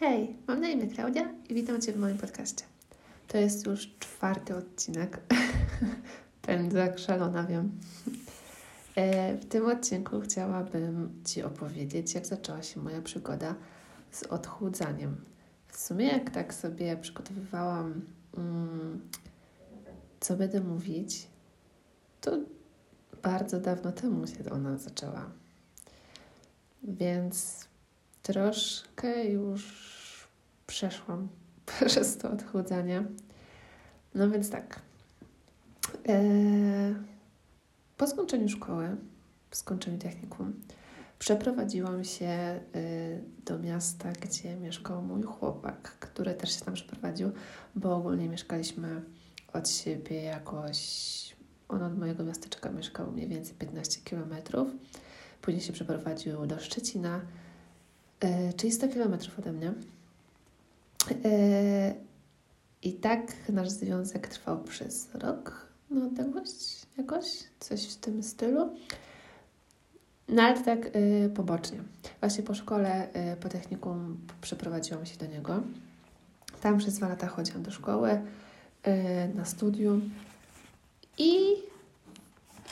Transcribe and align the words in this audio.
Hej, 0.00 0.36
mam 0.46 0.60
na 0.60 0.68
imię 0.68 0.86
Klaudia 0.86 1.32
i 1.48 1.54
witam 1.54 1.80
Cię 1.80 1.92
w 1.92 1.96
moim 1.96 2.18
podcaście. 2.18 2.64
To 3.28 3.38
jest 3.38 3.66
już 3.66 3.90
czwarty 3.98 4.56
odcinek. 4.56 5.20
Pędzę 6.42 6.78
jak 6.78 6.98
szalona, 6.98 7.44
wiem. 7.44 7.70
E, 8.96 9.36
w 9.36 9.44
tym 9.44 9.66
odcinku 9.66 10.20
chciałabym 10.20 11.22
Ci 11.24 11.42
opowiedzieć, 11.42 12.14
jak 12.14 12.26
zaczęła 12.26 12.62
się 12.62 12.80
moja 12.80 13.02
przygoda 13.02 13.54
z 14.10 14.22
odchudzaniem. 14.22 15.16
W 15.68 15.76
sumie, 15.76 16.06
jak 16.06 16.30
tak 16.30 16.54
sobie 16.54 16.96
przygotowywałam, 16.96 18.02
mm, 18.36 19.00
co 20.20 20.36
będę 20.36 20.60
mówić, 20.60 21.26
to 22.20 22.38
bardzo 23.22 23.60
dawno 23.60 23.92
temu 23.92 24.26
się 24.26 24.50
ona 24.50 24.78
zaczęła. 24.78 25.30
Więc 26.82 27.68
troszkę 28.22 29.24
już 29.24 29.89
przeszłam 30.70 31.28
przez 31.86 32.18
to 32.18 32.30
odchudzanie. 32.30 33.04
No 34.14 34.30
więc 34.30 34.50
tak. 34.50 34.80
Eee, 36.06 36.94
po 37.96 38.06
skończeniu 38.06 38.48
szkoły, 38.48 38.96
po 39.50 39.56
skończeniu 39.56 39.98
technikum, 39.98 40.60
przeprowadziłam 41.18 42.04
się 42.04 42.60
y, 42.76 43.24
do 43.44 43.58
miasta, 43.58 44.12
gdzie 44.12 44.56
mieszkał 44.56 45.02
mój 45.02 45.22
chłopak, 45.22 45.82
który 45.82 46.34
też 46.34 46.58
się 46.58 46.64
tam 46.64 46.74
przeprowadził, 46.74 47.32
bo 47.74 47.96
ogólnie 47.96 48.28
mieszkaliśmy 48.28 49.02
od 49.52 49.68
siebie 49.68 50.22
jakoś. 50.22 50.80
On 51.68 51.82
od 51.82 51.98
mojego 51.98 52.24
miasteczka 52.24 52.70
mieszkał 52.70 53.12
mniej 53.12 53.28
więcej 53.28 53.54
15 53.54 54.00
kilometrów. 54.00 54.68
Później 55.42 55.62
się 55.62 55.72
przeprowadził 55.72 56.46
do 56.46 56.58
Szczecina, 56.58 57.20
y, 58.24 58.52
czyli 58.56 58.72
100 58.72 58.88
kilometrów 58.88 59.38
ode 59.38 59.52
mnie. 59.52 59.74
E, 61.24 61.94
I 62.82 62.92
tak 62.92 63.48
nasz 63.48 63.68
związek 63.68 64.28
trwał 64.28 64.62
przez 64.62 65.14
rok, 65.14 65.66
no 65.90 66.10
jakoś, 66.18 66.50
jakoś 66.98 67.24
coś 67.60 67.86
w 67.86 67.96
tym 67.96 68.22
stylu. 68.22 68.70
No 70.30 70.42
ale 70.42 70.62
tak 70.62 70.96
y, 70.96 71.30
pobocznie. 71.34 71.78
Właśnie 72.20 72.44
po 72.44 72.54
szkole, 72.54 73.08
y, 73.32 73.36
po 73.36 73.48
technikum 73.48 74.18
przeprowadziłam 74.40 75.06
się 75.06 75.16
do 75.16 75.26
niego. 75.26 75.62
Tam 76.60 76.78
przez 76.78 76.94
dwa 76.94 77.08
lata 77.08 77.26
chodziłam 77.26 77.62
do 77.62 77.70
szkoły, 77.70 78.10
y, 78.10 79.34
na 79.34 79.44
studium 79.44 80.10
i 81.18 81.40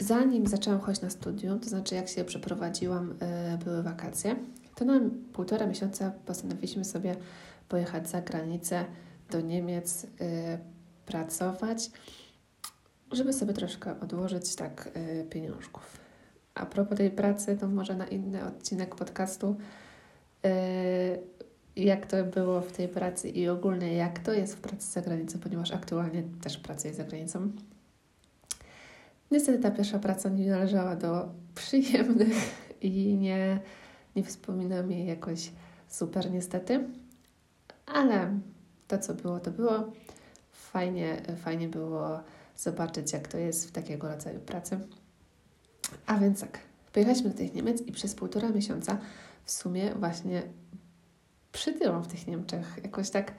zanim 0.00 0.46
zaczęłam 0.46 0.80
chodzić 0.80 1.02
na 1.02 1.10
studium, 1.10 1.60
to 1.60 1.68
znaczy 1.68 1.94
jak 1.94 2.08
się 2.08 2.24
przeprowadziłam, 2.24 3.14
były 3.64 3.82
wakacje, 3.82 4.36
to 4.74 4.84
na 4.84 5.00
półtora 5.32 5.66
miesiąca 5.66 6.12
postanowiliśmy 6.26 6.84
sobie 6.84 7.16
pojechać 7.68 8.08
za 8.08 8.20
granicę 8.22 8.84
do 9.30 9.40
Niemiec, 9.40 10.04
y, 10.04 10.08
pracować, 11.06 11.90
żeby 13.12 13.32
sobie 13.32 13.54
troszkę 13.54 14.00
odłożyć 14.00 14.56
tak 14.56 14.90
y, 14.96 15.26
pieniążków. 15.30 15.98
A 16.54 16.66
propos 16.66 16.98
tej 16.98 17.10
pracy, 17.10 17.56
to 17.56 17.68
może 17.68 17.96
na 17.96 18.06
inny 18.06 18.44
odcinek 18.44 18.94
podcastu, 18.94 19.56
y, 20.46 21.20
jak 21.76 22.06
to 22.06 22.24
było 22.24 22.60
w 22.60 22.72
tej 22.72 22.88
pracy 22.88 23.28
i 23.28 23.48
ogólnie 23.48 23.94
jak 23.94 24.18
to 24.18 24.32
jest 24.32 24.56
w 24.56 24.60
pracy 24.60 24.92
za 24.92 25.00
granicą, 25.00 25.38
ponieważ 25.38 25.70
aktualnie 25.70 26.22
też 26.42 26.58
pracuję 26.58 26.94
za 26.94 27.04
granicą. 27.04 27.52
Niestety 29.30 29.58
ta 29.58 29.70
pierwsza 29.70 29.98
praca 29.98 30.28
nie 30.28 30.50
należała 30.50 30.96
do 30.96 31.28
przyjemnych 31.54 32.36
i 32.80 33.16
nie, 33.16 33.60
nie 34.16 34.24
wspominam 34.24 34.90
jej 34.90 35.06
jakoś 35.06 35.50
super 35.88 36.30
niestety 36.30 36.84
ale 37.94 38.40
to, 38.88 38.98
co 38.98 39.14
było, 39.14 39.40
to 39.40 39.50
było. 39.50 39.92
Fajnie, 40.52 41.22
fajnie 41.36 41.68
było 41.68 42.20
zobaczyć, 42.56 43.12
jak 43.12 43.28
to 43.28 43.38
jest 43.38 43.68
w 43.68 43.72
takiego 43.72 44.08
rodzaju 44.08 44.40
pracy. 44.40 44.80
A 46.06 46.18
więc 46.18 46.40
tak, 46.40 46.58
pojechaliśmy 46.92 47.30
do 47.30 47.36
tych 47.36 47.54
Niemiec 47.54 47.80
i 47.80 47.92
przez 47.92 48.14
półtora 48.14 48.50
miesiąca 48.50 48.98
w 49.44 49.50
sumie 49.50 49.94
właśnie 49.94 50.42
przytyłam 51.52 52.02
w 52.02 52.08
tych 52.08 52.26
Niemczech. 52.26 52.78
Jakoś 52.82 53.10
tak, 53.10 53.34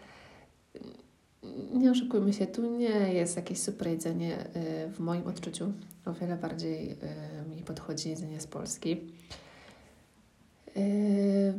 nie 1.74 1.92
oszukujmy 1.92 2.34
się, 2.34 2.48
tu 2.48 2.78
nie 2.78 3.14
jest 3.14 3.36
jakieś 3.36 3.60
super 3.60 3.88
jedzenie 3.88 4.46
y, 4.86 4.90
w 4.92 5.00
moim 5.00 5.28
odczuciu. 5.28 5.74
O 6.06 6.14
wiele 6.14 6.38
bardziej 6.38 6.92
y, 6.92 7.56
mi 7.56 7.64
podchodzi 7.64 8.10
jedzenie 8.10 8.42
z 8.42 8.48
Polski. 8.48 9.12
Y, 10.78 11.54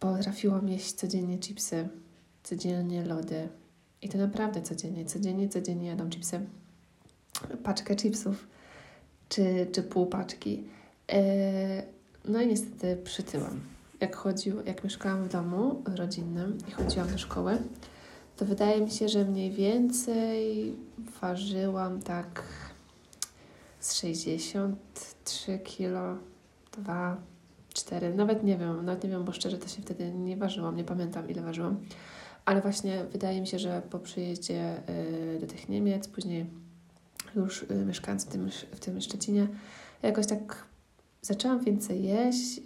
potrafiłam 0.00 0.68
jeść 0.68 0.92
codziennie 0.92 1.38
chipsy, 1.38 1.88
codziennie 2.46 3.04
lody. 3.04 3.48
I 4.02 4.08
to 4.08 4.18
naprawdę 4.18 4.62
codziennie, 4.62 5.04
codziennie, 5.04 5.48
codziennie 5.48 5.88
jadą 5.88 6.10
chipsy. 6.10 6.40
Paczkę 7.62 7.96
chipsów, 7.96 8.48
czy, 9.28 9.66
czy 9.72 9.82
pół 9.82 10.06
paczki. 10.06 10.64
E, 11.12 11.82
no 12.24 12.40
i 12.40 12.46
niestety 12.46 12.96
przytyłam. 13.04 13.60
Jak, 14.00 14.16
chodził, 14.16 14.64
jak 14.64 14.84
mieszkałam 14.84 15.24
w 15.24 15.28
domu 15.28 15.82
rodzinnym 15.96 16.58
i 16.68 16.70
chodziłam 16.70 17.12
do 17.12 17.18
szkoły, 17.18 17.58
to 18.36 18.44
wydaje 18.44 18.80
mi 18.80 18.90
się, 18.90 19.08
że 19.08 19.24
mniej 19.24 19.50
więcej 19.50 20.72
ważyłam 21.20 22.02
tak 22.02 22.42
z 23.80 23.94
63 23.94 25.58
kilo, 25.58 26.16
2, 26.72 27.16
4, 27.74 28.14
nawet 28.14 28.44
nie 28.44 28.58
wiem, 28.58 28.84
nawet 28.84 29.04
nie 29.04 29.10
wiem, 29.10 29.24
bo 29.24 29.32
szczerze 29.32 29.58
to 29.58 29.68
się 29.68 29.82
wtedy 29.82 30.12
nie 30.12 30.36
ważyłam, 30.36 30.76
nie 30.76 30.84
pamiętam 30.84 31.28
ile 31.28 31.42
ważyłam. 31.42 31.76
Ale 32.46 32.60
właśnie 32.60 33.04
wydaje 33.04 33.40
mi 33.40 33.46
się, 33.46 33.58
że 33.58 33.82
po 33.90 33.98
przyjeździe 33.98 34.82
y, 35.36 35.38
do 35.40 35.46
tych 35.46 35.68
Niemiec, 35.68 36.08
później 36.08 36.46
już 37.36 37.62
y, 37.62 37.84
mieszkając 37.86 38.24
w 38.24 38.28
tym, 38.28 38.50
w 38.72 38.80
tym 38.80 39.00
Szczecinie, 39.00 39.48
jakoś 40.02 40.26
tak 40.26 40.64
zaczęłam 41.22 41.60
więcej 41.64 42.04
jeść. 42.04 42.58
Y, 42.58 42.62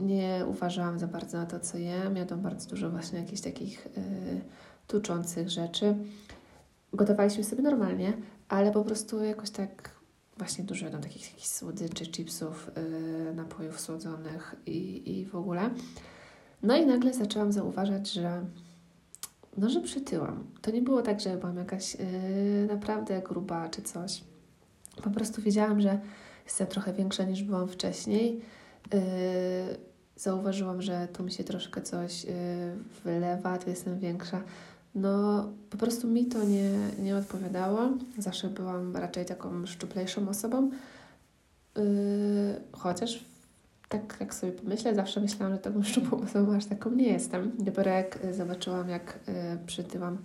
nie 0.00 0.44
uważałam 0.48 0.98
za 0.98 1.06
bardzo 1.06 1.38
na 1.38 1.46
to, 1.46 1.60
co 1.60 1.78
jem. 1.78 2.16
Jadłam 2.16 2.40
bardzo 2.40 2.70
dużo 2.70 2.90
właśnie 2.90 3.18
jakichś 3.18 3.40
takich 3.40 3.88
tuczących 4.86 5.50
rzeczy. 5.50 5.94
Gotowaliśmy 6.92 7.44
sobie 7.44 7.62
normalnie, 7.62 8.12
ale 8.48 8.72
po 8.72 8.84
prostu 8.84 9.24
jakoś 9.24 9.50
tak 9.50 9.90
właśnie 10.36 10.64
dużo 10.64 10.84
jadłam 10.84 11.02
takich, 11.02 11.30
takich 11.30 11.48
słodyczy, 11.48 12.06
chipsów, 12.06 12.70
napojów 13.34 13.80
słodzonych 13.80 14.54
i, 14.66 15.18
i 15.18 15.26
w 15.26 15.36
ogóle. 15.36 15.70
No 16.62 16.76
i 16.76 16.86
nagle 16.86 17.14
zaczęłam 17.14 17.52
zauważać, 17.52 18.12
że 18.12 18.44
no, 19.58 19.70
że 19.70 19.80
przytyłam. 19.80 20.44
To 20.62 20.70
nie 20.70 20.82
było 20.82 21.02
tak, 21.02 21.20
że 21.20 21.36
byłam 21.36 21.56
jakaś 21.56 21.94
yy, 21.94 22.00
naprawdę 22.68 23.22
gruba 23.22 23.68
czy 23.68 23.82
coś. 23.82 24.24
Po 25.02 25.10
prostu 25.10 25.42
wiedziałam, 25.42 25.80
że 25.80 25.98
jestem 26.44 26.66
trochę 26.66 26.92
większa 26.92 27.24
niż 27.24 27.42
byłam 27.42 27.68
wcześniej. 27.68 28.40
Yy, 28.92 29.00
zauważyłam, 30.16 30.82
że 30.82 31.08
tu 31.12 31.22
mi 31.22 31.32
się 31.32 31.44
troszkę 31.44 31.82
coś 31.82 32.24
yy, 32.24 32.32
wylewa, 33.04 33.58
tu 33.58 33.70
jestem 33.70 33.98
większa. 33.98 34.42
No, 34.94 35.48
po 35.70 35.76
prostu 35.76 36.08
mi 36.08 36.26
to 36.26 36.44
nie, 36.44 36.70
nie 37.02 37.16
odpowiadało. 37.16 37.80
Zawsze 38.18 38.48
byłam 38.48 38.96
raczej 38.96 39.24
taką 39.24 39.66
szczuplejszą 39.66 40.28
osobą. 40.28 40.70
Chociaż 42.72 43.24
tak 43.88 44.16
jak 44.20 44.34
sobie 44.34 44.52
pomyślę, 44.52 44.94
zawsze 44.94 45.20
myślałam, 45.20 45.54
że 45.54 45.60
taką 45.60 45.82
szczupłą 45.82 46.20
osobą 46.20 46.54
aż 46.54 46.66
taką 46.66 46.90
nie 46.90 47.08
jestem. 47.12 47.52
Dopiero 47.58 47.90
jak 47.90 48.18
e, 48.24 48.34
zobaczyłam, 48.34 48.88
jak 48.88 49.18
y, 49.28 49.66
przytyłam, 49.66 50.18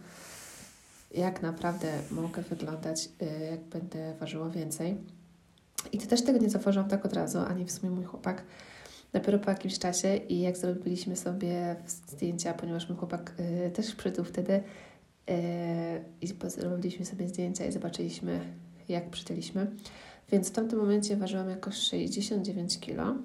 jak 1.11 1.41
naprawdę 1.41 1.87
mogę 2.11 2.41
wyglądać, 2.41 3.09
y, 3.21 3.45
jak 3.51 3.61
będę 3.61 4.13
ważyła 4.19 4.49
więcej. 4.49 4.97
I 5.91 5.97
to 5.97 6.07
też 6.07 6.23
tego 6.23 6.39
nie 6.39 6.49
zauważyłam 6.49 6.89
tak 6.89 7.05
od 7.05 7.13
razu, 7.13 7.39
ani 7.39 7.65
w 7.65 7.71
sumie 7.71 7.91
mój 7.91 8.05
chłopak. 8.05 8.43
Dopiero 9.13 9.39
po 9.39 9.49
jakimś 9.49 9.79
czasie 9.79 10.15
i 10.15 10.39
jak 10.39 10.57
zrobiliśmy 10.57 11.15
sobie 11.15 11.75
zdjęcia, 11.87 12.53
ponieważ 12.53 12.89
mój 12.89 12.97
chłopak 12.97 13.33
y, 13.67 13.71
też 13.71 13.95
przytył 13.95 14.23
wtedy 14.23 14.63
i 16.21 16.27
zrobiliśmy 16.47 17.05
sobie 17.05 17.27
zdjęcia 17.27 17.65
i 17.65 17.71
zobaczyliśmy, 17.71 18.39
jak 18.89 19.09
przytyliśmy. 19.09 19.67
Więc 20.31 20.49
w 20.49 20.51
tamtym 20.51 20.79
momencie 20.79 21.17
ważyłam 21.17 21.49
jakoś 21.49 21.75
69 21.75 22.79
kg 22.79 23.23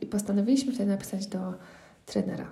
I 0.00 0.06
postanowiliśmy 0.06 0.72
wtedy 0.72 0.90
napisać 0.90 1.26
do 1.26 1.54
trenera. 2.06 2.46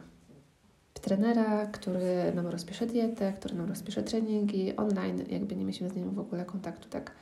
Trenera, 0.95 1.67
który 1.67 2.33
nam 2.35 2.47
rozpisze 2.47 2.87
dietę, 2.87 3.33
który 3.33 3.55
nam 3.55 3.69
rozpisze 3.69 4.03
treningi 4.03 4.77
online, 4.77 5.25
jakby 5.29 5.57
nie 5.57 5.65
mieliśmy 5.65 5.91
z 5.91 5.95
nim 5.95 6.11
w 6.11 6.19
ogóle 6.19 6.45
kontaktu 6.45 6.89
tak 6.89 7.13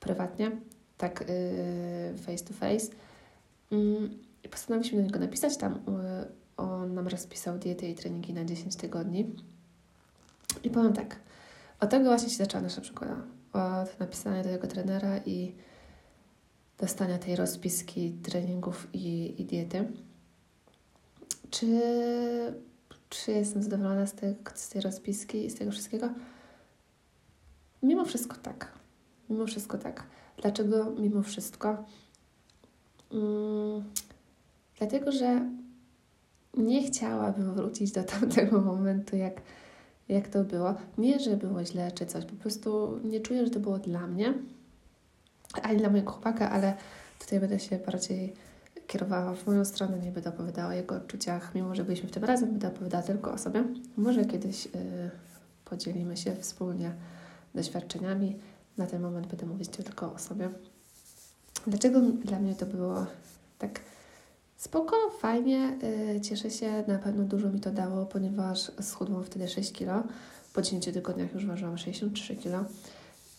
prywatnie, 0.00 0.50
tak 0.98 1.24
yy, 1.28 2.18
face 2.18 2.44
to 2.44 2.54
face. 2.54 2.86
Yy, 3.70 4.10
I 4.44 4.48
postanowiliśmy 4.48 4.98
do 4.98 5.04
niego 5.04 5.18
napisać 5.18 5.56
tam. 5.56 5.72
Yy, 5.72 6.32
on 6.56 6.94
nam 6.94 7.08
rozpisał 7.08 7.58
dietę 7.58 7.90
i 7.90 7.94
treningi 7.94 8.32
na 8.32 8.44
10 8.44 8.76
tygodni. 8.76 9.36
I 10.64 10.70
powiem 10.70 10.92
tak, 10.92 11.16
od 11.80 11.90
tego 11.90 12.04
właśnie 12.04 12.30
się 12.30 12.36
zaczęła 12.36 12.62
nasza 12.62 12.80
przygoda. 12.80 13.16
Od 13.52 14.00
napisania 14.00 14.42
do 14.42 14.50
jego 14.50 14.66
trenera 14.66 15.18
i 15.26 15.54
dostania 16.82 17.18
tej 17.18 17.36
rozpiski 17.36 18.12
treningów 18.12 18.88
i, 18.92 19.34
i 19.40 19.44
diety. 19.44 19.92
czy, 21.50 21.66
czy 23.08 23.32
jestem 23.32 23.62
zadowolona 23.62 24.06
z, 24.06 24.12
tej, 24.12 24.34
z 24.54 24.68
tej 24.68 24.82
rozpiski 24.82 25.44
i 25.44 25.50
z 25.50 25.54
tego 25.54 25.70
wszystkiego? 25.70 26.08
Mimo 27.82 28.04
wszystko 28.04 28.36
tak. 28.36 28.72
Mimo 29.30 29.46
wszystko 29.46 29.78
tak. 29.78 30.06
Dlaczego 30.42 30.90
mimo 30.98 31.22
wszystko? 31.22 31.84
Mm, 33.12 33.84
dlatego, 34.78 35.12
że 35.12 35.50
nie 36.56 36.82
chciałabym 36.82 37.54
wrócić 37.54 37.92
do 37.92 38.04
tamtego 38.04 38.60
momentu, 38.72 39.16
jak, 39.16 39.42
jak 40.08 40.28
to 40.28 40.44
było. 40.44 40.74
Nie, 40.98 41.20
że 41.20 41.36
było 41.36 41.64
źle 41.64 41.92
czy 41.92 42.06
coś, 42.06 42.24
po 42.24 42.36
prostu 42.36 43.00
nie 43.04 43.20
czuję, 43.20 43.44
że 43.44 43.50
to 43.50 43.60
było 43.60 43.78
dla 43.78 44.06
mnie, 44.06 44.34
ani 45.62 45.78
dla 45.78 45.90
mojego 45.90 46.12
chłopaka, 46.12 46.50
ale 46.50 46.74
tutaj 47.18 47.40
będę 47.40 47.60
się 47.60 47.78
bardziej 47.78 48.34
kierowała 48.86 49.34
w 49.34 49.46
moją 49.46 49.64
stronę, 49.64 49.98
nie 49.98 50.12
będę 50.12 50.30
opowiadała 50.30 50.68
o 50.68 50.72
jego 50.72 50.94
odczuciach, 50.94 51.54
mimo 51.54 51.74
że 51.74 51.84
byliśmy 51.84 52.08
w 52.08 52.12
tym 52.12 52.24
razem, 52.24 52.50
będę 52.50 52.68
opowiadała 52.68 53.02
tylko 53.02 53.32
o 53.32 53.38
sobie. 53.38 53.64
Może 53.96 54.24
kiedyś 54.24 54.66
yy, 54.66 54.72
podzielimy 55.64 56.16
się 56.16 56.36
wspólnie 56.36 56.92
doświadczeniami. 57.54 58.38
Na 58.78 58.86
ten 58.86 59.02
moment 59.02 59.26
będę 59.26 59.46
mówić 59.46 59.68
tylko 59.68 60.12
o 60.12 60.18
sobie. 60.18 60.50
Dlaczego 61.66 62.00
dla 62.00 62.38
mnie 62.38 62.54
to 62.54 62.66
było 62.66 63.06
tak 63.58 63.80
spoko, 64.56 64.96
fajnie, 65.20 65.78
yy, 66.12 66.20
cieszę 66.20 66.50
się, 66.50 66.84
na 66.88 66.98
pewno 66.98 67.24
dużo 67.24 67.48
mi 67.50 67.60
to 67.60 67.70
dało, 67.70 68.06
ponieważ 68.06 68.72
schudłam 68.80 69.24
wtedy 69.24 69.48
6 69.48 69.72
kg. 69.72 70.08
Po 70.54 70.62
10 70.62 70.84
tygodniach 70.84 71.34
już 71.34 71.46
ważyłam 71.46 71.78
63 71.78 72.36
kg. 72.36 72.70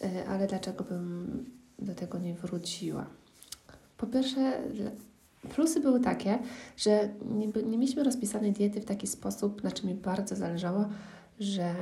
Yy, 0.01 0.27
ale 0.27 0.48
dlaczego 0.48 0.83
bym 0.83 1.45
do 1.79 1.95
tego 1.95 2.19
nie 2.19 2.33
wróciła? 2.33 3.05
Po 3.97 4.07
pierwsze, 4.07 4.61
plusy 5.49 5.79
były 5.79 5.99
takie, 5.99 6.39
że 6.77 7.09
nie, 7.25 7.47
nie 7.47 7.77
mieliśmy 7.77 8.03
rozpisanej 8.03 8.51
diety 8.51 8.81
w 8.81 8.85
taki 8.85 9.07
sposób, 9.07 9.63
na 9.63 9.71
czym 9.71 9.89
mi 9.89 9.95
bardzo 9.95 10.35
zależało, 10.35 10.85
że 11.39 11.75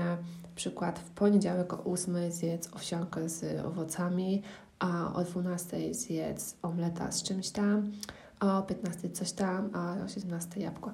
przykład 0.55 0.99
w 0.99 1.09
poniedziałek 1.09 1.73
o 1.73 1.83
8 1.83 2.31
zjedz 2.31 2.69
owsiankę 2.73 3.29
z 3.29 3.65
owocami, 3.65 4.41
a 4.79 5.13
o 5.13 5.23
12 5.23 5.93
zjedz 5.93 6.57
omleta 6.61 7.11
z 7.11 7.23
czymś 7.23 7.49
tam, 7.49 7.91
a 8.39 8.59
o 8.59 8.61
15 8.61 9.09
coś 9.09 9.31
tam, 9.31 9.69
a 9.73 10.03
o 10.05 10.07
17 10.07 10.61
jabłko. 10.61 10.91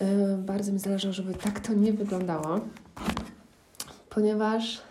Yy, 0.00 0.38
bardzo 0.38 0.72
mi 0.72 0.78
zależało, 0.78 1.12
żeby 1.12 1.34
tak 1.34 1.60
to 1.60 1.74
nie 1.74 1.92
wyglądało, 1.92 2.60
ponieważ 4.10 4.82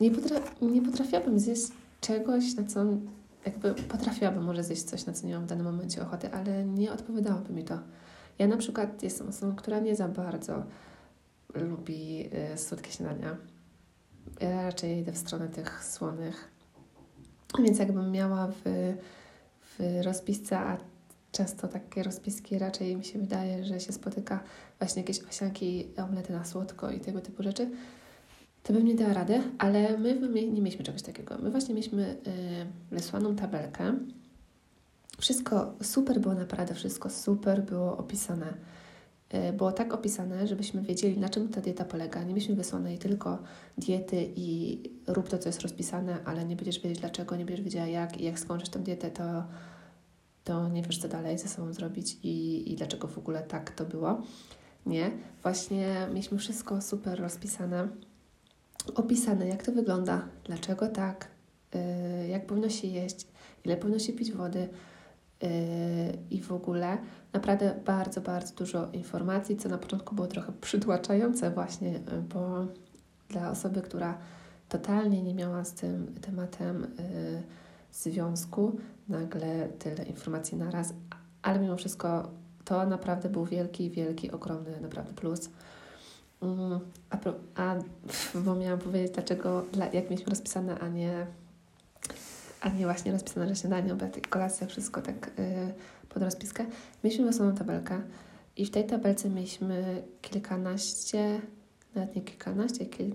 nie, 0.00 0.10
potra 0.10 0.40
nie 0.62 0.82
potrafiłabym 0.82 1.38
zjeść 1.38 1.62
czegoś, 2.00 2.54
na 2.54 2.64
co 2.64 2.84
jakby 3.46 3.74
potrafiłabym 3.74 4.44
może 4.44 4.64
zjeść 4.64 4.82
coś, 4.82 5.06
na 5.06 5.12
co 5.12 5.26
nie 5.26 5.34
mam 5.34 5.44
w 5.44 5.46
danym 5.46 5.64
momencie 5.66 6.02
ochoty, 6.02 6.32
ale 6.32 6.64
nie 6.64 6.92
odpowiadałoby 6.92 7.52
mi 7.52 7.64
to. 7.64 7.78
Ja 8.38 8.46
na 8.46 8.56
przykład 8.56 9.02
jestem 9.02 9.28
osobą, 9.28 9.56
która 9.56 9.78
nie 9.78 9.96
za 9.96 10.08
bardzo 10.08 10.62
lubi 11.54 12.30
y, 12.54 12.58
słodkie 12.58 12.90
śniadania. 12.90 13.36
Ja 14.40 14.62
raczej 14.62 14.98
idę 14.98 15.12
w 15.12 15.18
stronę 15.18 15.48
tych 15.48 15.84
słonych. 15.84 16.50
Więc 17.58 17.78
jakbym 17.78 18.12
miała 18.12 18.46
w, 18.46 18.94
w 19.62 20.00
rozpisce, 20.04 20.58
a 20.58 20.78
często 21.32 21.68
takie 21.68 22.02
rozpiski 22.02 22.58
raczej 22.58 22.96
mi 22.96 23.04
się 23.04 23.18
wydaje, 23.18 23.64
że 23.64 23.80
się 23.80 23.92
spotyka 23.92 24.40
właśnie 24.78 25.02
jakieś 25.02 25.22
owsianki, 25.22 25.88
omlety 25.96 26.32
na 26.32 26.44
słodko 26.44 26.90
i 26.90 27.00
tego 27.00 27.20
typu 27.20 27.42
rzeczy, 27.42 27.70
to 28.68 28.74
bym 28.74 28.84
nie 28.84 28.94
dała 28.94 29.12
rady, 29.12 29.42
ale 29.58 29.98
my 29.98 30.14
nie 30.30 30.62
mieliśmy 30.62 30.84
czegoś 30.84 31.02
takiego. 31.02 31.38
My 31.42 31.50
właśnie 31.50 31.74
mieliśmy 31.74 32.02
y, 32.02 32.94
wysłaną 32.94 33.36
tabelkę. 33.36 33.94
Wszystko 35.18 35.74
super 35.82 36.20
było 36.20 36.34
naprawdę, 36.34 36.74
wszystko 36.74 37.10
super 37.10 37.62
było 37.62 37.96
opisane. 37.96 38.54
Y, 39.34 39.52
było 39.52 39.72
tak 39.72 39.94
opisane, 39.94 40.46
żebyśmy 40.46 40.82
wiedzieli, 40.82 41.18
na 41.18 41.28
czym 41.28 41.48
ta 41.48 41.60
dieta 41.60 41.84
polega. 41.84 42.20
Nie 42.20 42.28
mieliśmy 42.28 42.54
wysłanej 42.54 42.98
tylko 42.98 43.38
diety 43.78 44.28
i 44.36 44.80
rób 45.06 45.28
to, 45.28 45.38
co 45.38 45.48
jest 45.48 45.60
rozpisane, 45.60 46.18
ale 46.24 46.44
nie 46.44 46.56
będziesz 46.56 46.80
wiedzieć 46.80 46.98
dlaczego, 46.98 47.36
nie 47.36 47.44
będziesz 47.44 47.64
wiedziała 47.64 47.86
jak 47.86 48.20
i 48.20 48.24
jak 48.24 48.38
skończysz 48.38 48.68
tę 48.68 48.78
dietę, 48.78 49.10
to, 49.10 49.44
to 50.44 50.68
nie 50.68 50.82
wiesz, 50.82 50.98
co 50.98 51.08
dalej 51.08 51.38
ze 51.38 51.48
sobą 51.48 51.72
zrobić 51.72 52.18
i, 52.22 52.72
i 52.72 52.76
dlaczego 52.76 53.08
w 53.08 53.18
ogóle 53.18 53.42
tak 53.42 53.70
to 53.70 53.84
było. 53.84 54.22
Nie, 54.86 55.10
właśnie 55.42 56.06
mieliśmy 56.08 56.38
wszystko 56.38 56.82
super 56.82 57.20
rozpisane 57.20 57.88
opisane, 58.94 59.48
jak 59.48 59.62
to 59.62 59.72
wygląda, 59.72 60.28
dlaczego 60.44 60.88
tak, 60.88 61.28
yy, 61.74 62.28
jak 62.28 62.46
powinno 62.46 62.68
się 62.68 62.88
jeść, 62.88 63.26
ile 63.64 63.76
powinno 63.76 63.98
się 63.98 64.12
pić 64.12 64.32
wody 64.32 64.68
yy, 65.42 65.48
i 66.30 66.42
w 66.42 66.52
ogóle. 66.52 66.98
Naprawdę 67.32 67.74
bardzo, 67.84 68.20
bardzo 68.20 68.54
dużo 68.54 68.88
informacji, 68.92 69.56
co 69.56 69.68
na 69.68 69.78
początku 69.78 70.14
było 70.14 70.26
trochę 70.26 70.52
przytłaczające 70.60 71.50
właśnie, 71.50 71.92
yy, 71.92 72.00
bo 72.34 72.66
dla 73.28 73.50
osoby, 73.50 73.82
która 73.82 74.18
totalnie 74.68 75.22
nie 75.22 75.34
miała 75.34 75.64
z 75.64 75.72
tym 75.72 76.14
tematem 76.20 76.86
związku, 77.92 78.76
nagle 79.08 79.68
tyle 79.68 80.04
informacji 80.04 80.58
naraz, 80.58 80.94
ale 81.42 81.58
mimo 81.58 81.76
wszystko 81.76 82.30
to 82.64 82.86
naprawdę 82.86 83.28
był 83.28 83.44
wielki, 83.44 83.90
wielki, 83.90 84.30
ogromny 84.30 84.80
naprawdę 84.80 85.12
plus. 85.12 85.50
Mm, 86.42 86.80
a, 87.10 87.18
a 87.62 87.76
bo 88.34 88.54
miałam 88.54 88.78
powiedzieć, 88.78 89.12
dlaczego, 89.12 89.64
dla, 89.72 89.86
jak 89.86 90.10
mieliśmy 90.10 90.30
rozpisane, 90.30 90.78
a 90.78 90.88
nie, 90.88 91.26
a 92.60 92.68
nie 92.68 92.84
właśnie 92.84 93.12
rozpisane, 93.12 93.48
że 93.48 93.56
śniadanie, 93.56 93.92
obiad 93.92 94.26
kolacja, 94.26 94.66
wszystko 94.66 95.02
tak 95.02 95.30
yy, 95.38 95.74
pod 96.08 96.22
rozpiskę. 96.22 96.66
Mieliśmy 97.04 97.28
osobną 97.28 97.54
tabelkę 97.54 98.02
i 98.56 98.66
w 98.66 98.70
tej 98.70 98.86
tabelce 98.86 99.30
mieliśmy 99.30 100.02
kilkanaście, 100.22 101.40
nawet 101.94 102.16
nie 102.16 102.22
kilkanaście, 102.22 102.86
kil, 102.86 103.14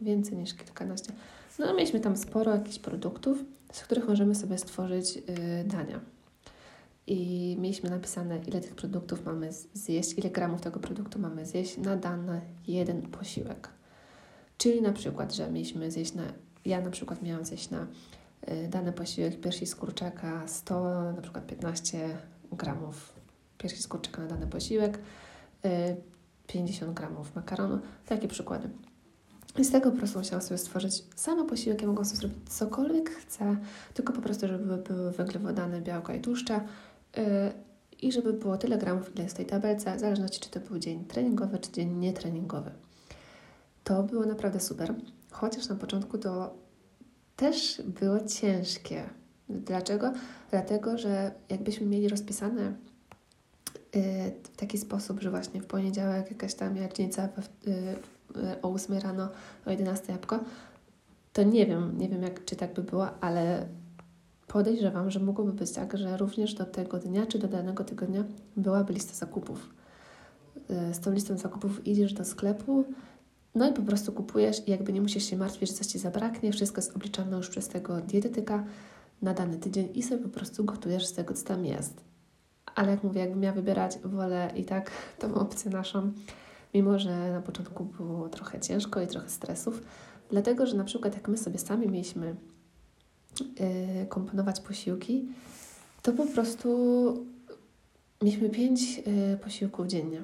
więcej 0.00 0.38
niż 0.38 0.54
kilkanaście. 0.54 1.12
No, 1.58 1.74
mieliśmy 1.74 2.00
tam 2.00 2.16
sporo 2.16 2.54
jakichś 2.54 2.78
produktów, 2.78 3.38
z 3.72 3.80
których 3.82 4.08
możemy 4.08 4.34
sobie 4.34 4.58
stworzyć 4.58 5.16
yy, 5.16 5.22
dania 5.64 6.13
i 7.06 7.56
mieliśmy 7.60 7.90
napisane, 7.90 8.38
ile 8.46 8.60
tych 8.60 8.74
produktów 8.74 9.24
mamy 9.24 9.52
zjeść, 9.74 10.18
ile 10.18 10.30
gramów 10.30 10.60
tego 10.60 10.80
produktu 10.80 11.18
mamy 11.18 11.46
zjeść 11.46 11.76
na 11.76 11.96
dany 11.96 12.40
jeden 12.66 13.02
posiłek. 13.02 13.68
Czyli 14.58 14.82
na 14.82 14.92
przykład, 14.92 15.34
że 15.34 15.50
mieliśmy 15.50 15.90
zjeść 15.90 16.14
na, 16.14 16.22
ja 16.64 16.80
na 16.80 16.90
przykład 16.90 17.22
miałam 17.22 17.44
zjeść 17.44 17.70
na 17.70 17.86
y, 18.48 18.68
dany 18.68 18.92
posiłek 18.92 19.40
piersi 19.40 19.66
z 19.66 19.76
kurczaka 19.76 20.48
100, 20.48 21.12
na 21.12 21.22
przykład 21.22 21.46
15 21.46 22.18
gramów 22.52 23.12
piersi 23.58 23.82
z 23.82 23.88
kurczaka 23.88 24.22
na 24.22 24.28
dany 24.28 24.46
posiłek, 24.46 24.98
y, 25.64 25.96
50 26.46 26.94
gramów 26.94 27.34
makaronu, 27.34 27.78
takie 28.06 28.28
przykłady. 28.28 28.70
I 29.58 29.64
z 29.64 29.70
tego 29.70 29.90
po 29.90 29.96
prostu 29.96 30.18
musiałam 30.18 30.42
sobie 30.42 30.58
stworzyć 30.58 31.04
samo 31.16 31.44
posiłek. 31.44 31.82
Ja 31.82 31.88
mogłam 31.88 32.04
sobie 32.04 32.16
zrobić 32.16 32.38
cokolwiek 32.48 33.10
chcę, 33.10 33.56
tylko 33.94 34.12
po 34.12 34.20
prostu, 34.20 34.48
żeby 34.48 34.76
były 34.76 35.12
węglowodany, 35.12 35.80
białka 35.80 36.14
i 36.14 36.20
tłuszcze, 36.20 36.60
i 38.02 38.12
żeby 38.12 38.32
było 38.32 38.56
tyle 38.58 38.78
gramów, 38.78 39.14
ile 39.14 39.22
jest 39.22 39.34
w 39.34 39.36
tej 39.36 39.46
tabelce, 39.46 39.96
w 39.96 40.00
zależności 40.00 40.40
czy 40.40 40.50
to 40.50 40.60
był 40.60 40.78
dzień 40.78 41.04
treningowy, 41.04 41.58
czy 41.58 41.72
dzień 41.72 41.98
nietreningowy. 41.98 42.70
To 43.84 44.02
było 44.02 44.26
naprawdę 44.26 44.60
super, 44.60 44.94
chociaż 45.30 45.68
na 45.68 45.76
początku 45.76 46.18
to 46.18 46.54
też 47.36 47.82
było 47.86 48.20
ciężkie. 48.20 49.04
Dlaczego? 49.48 50.12
Dlatego, 50.50 50.98
że 50.98 51.32
jakbyśmy 51.48 51.86
mieli 51.86 52.08
rozpisane 52.08 52.72
y, 53.96 54.32
w 54.42 54.56
taki 54.56 54.78
sposób, 54.78 55.20
że 55.20 55.30
właśnie 55.30 55.60
w 55.60 55.66
poniedziałek 55.66 56.30
jakaś 56.30 56.54
tam 56.54 56.76
jajecznica 56.76 57.28
y, 57.66 57.70
y, 57.70 58.62
o 58.62 58.72
8 58.72 58.98
rano, 58.98 59.28
o 59.66 59.70
11 59.70 60.12
jabłko, 60.12 60.40
to 61.32 61.42
nie 61.42 61.66
wiem, 61.66 61.98
nie 61.98 62.08
wiem 62.08 62.22
jak, 62.22 62.44
czy 62.44 62.56
tak 62.56 62.74
by 62.74 62.82
było, 62.82 63.20
ale 63.20 63.66
Podejrzewam, 64.54 65.10
że 65.10 65.20
mogłoby 65.20 65.52
być 65.52 65.72
tak, 65.72 65.98
że 65.98 66.16
również 66.16 66.54
do 66.54 66.64
tego 66.64 66.98
dnia 66.98 67.26
czy 67.26 67.38
do 67.38 67.48
danego 67.48 67.84
tygodnia 67.84 68.24
byłaby 68.56 68.92
lista 68.92 69.14
zakupów. 69.14 69.74
Y, 70.90 70.94
z 70.94 71.00
tą 71.00 71.12
listą 71.12 71.38
zakupów 71.38 71.86
idziesz 71.86 72.12
do 72.12 72.24
sklepu, 72.24 72.84
no 73.54 73.70
i 73.70 73.72
po 73.72 73.82
prostu 73.82 74.12
kupujesz 74.12 74.68
i 74.68 74.70
jakby 74.70 74.92
nie 74.92 75.00
musisz 75.00 75.24
się 75.24 75.36
martwić, 75.36 75.68
że 75.68 75.74
coś 75.74 75.86
Ci 75.86 75.98
zabraknie, 75.98 76.52
wszystko 76.52 76.78
jest 76.78 76.96
obliczane 76.96 77.36
już 77.36 77.50
przez 77.50 77.68
tego 77.68 78.00
dietetyka 78.00 78.64
na 79.22 79.34
dany 79.34 79.58
tydzień 79.58 79.88
i 79.94 80.02
sobie 80.02 80.22
po 80.22 80.28
prostu 80.28 80.64
gotujesz 80.64 81.06
z 81.06 81.12
tego, 81.12 81.34
co 81.34 81.44
tam 81.44 81.64
jest. 81.64 82.04
Ale 82.74 82.90
jak 82.90 83.04
mówię, 83.04 83.20
jakbym 83.20 83.40
miała 83.40 83.54
wybierać, 83.54 83.98
wolę 84.04 84.50
i 84.56 84.64
tak 84.64 84.90
tą 85.20 85.34
opcję 85.34 85.70
naszą, 85.70 86.12
mimo 86.74 86.98
że 86.98 87.32
na 87.32 87.40
początku 87.42 87.84
było 87.84 88.28
trochę 88.28 88.60
ciężko 88.60 89.00
i 89.00 89.06
trochę 89.06 89.28
stresów, 89.28 89.82
dlatego, 90.30 90.66
że 90.66 90.76
na 90.76 90.84
przykład 90.84 91.14
jak 91.14 91.28
my 91.28 91.38
sobie 91.38 91.58
sami 91.58 91.88
mieliśmy 91.88 92.36
komponować 94.08 94.60
posiłki, 94.60 95.28
to 96.02 96.12
po 96.12 96.26
prostu 96.26 97.26
mieliśmy 98.22 98.50
pięć 98.50 98.80
y, 99.34 99.38
posiłków 99.38 99.86
dziennie. 99.86 100.22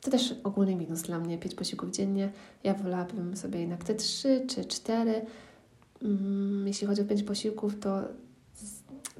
To 0.00 0.10
też 0.10 0.34
ogólny 0.44 0.76
minus 0.76 1.02
dla 1.02 1.18
mnie, 1.18 1.38
pięć 1.38 1.54
posiłków 1.54 1.90
dziennie. 1.90 2.32
Ja 2.64 2.74
wolałabym 2.74 3.36
sobie 3.36 3.60
jednak 3.60 3.84
te 3.84 3.94
trzy 3.94 4.44
czy 4.48 4.64
cztery. 4.64 5.26
Mm, 6.02 6.66
jeśli 6.66 6.86
chodzi 6.86 7.02
o 7.02 7.04
pięć 7.04 7.22
posiłków, 7.22 7.80
to 7.80 8.02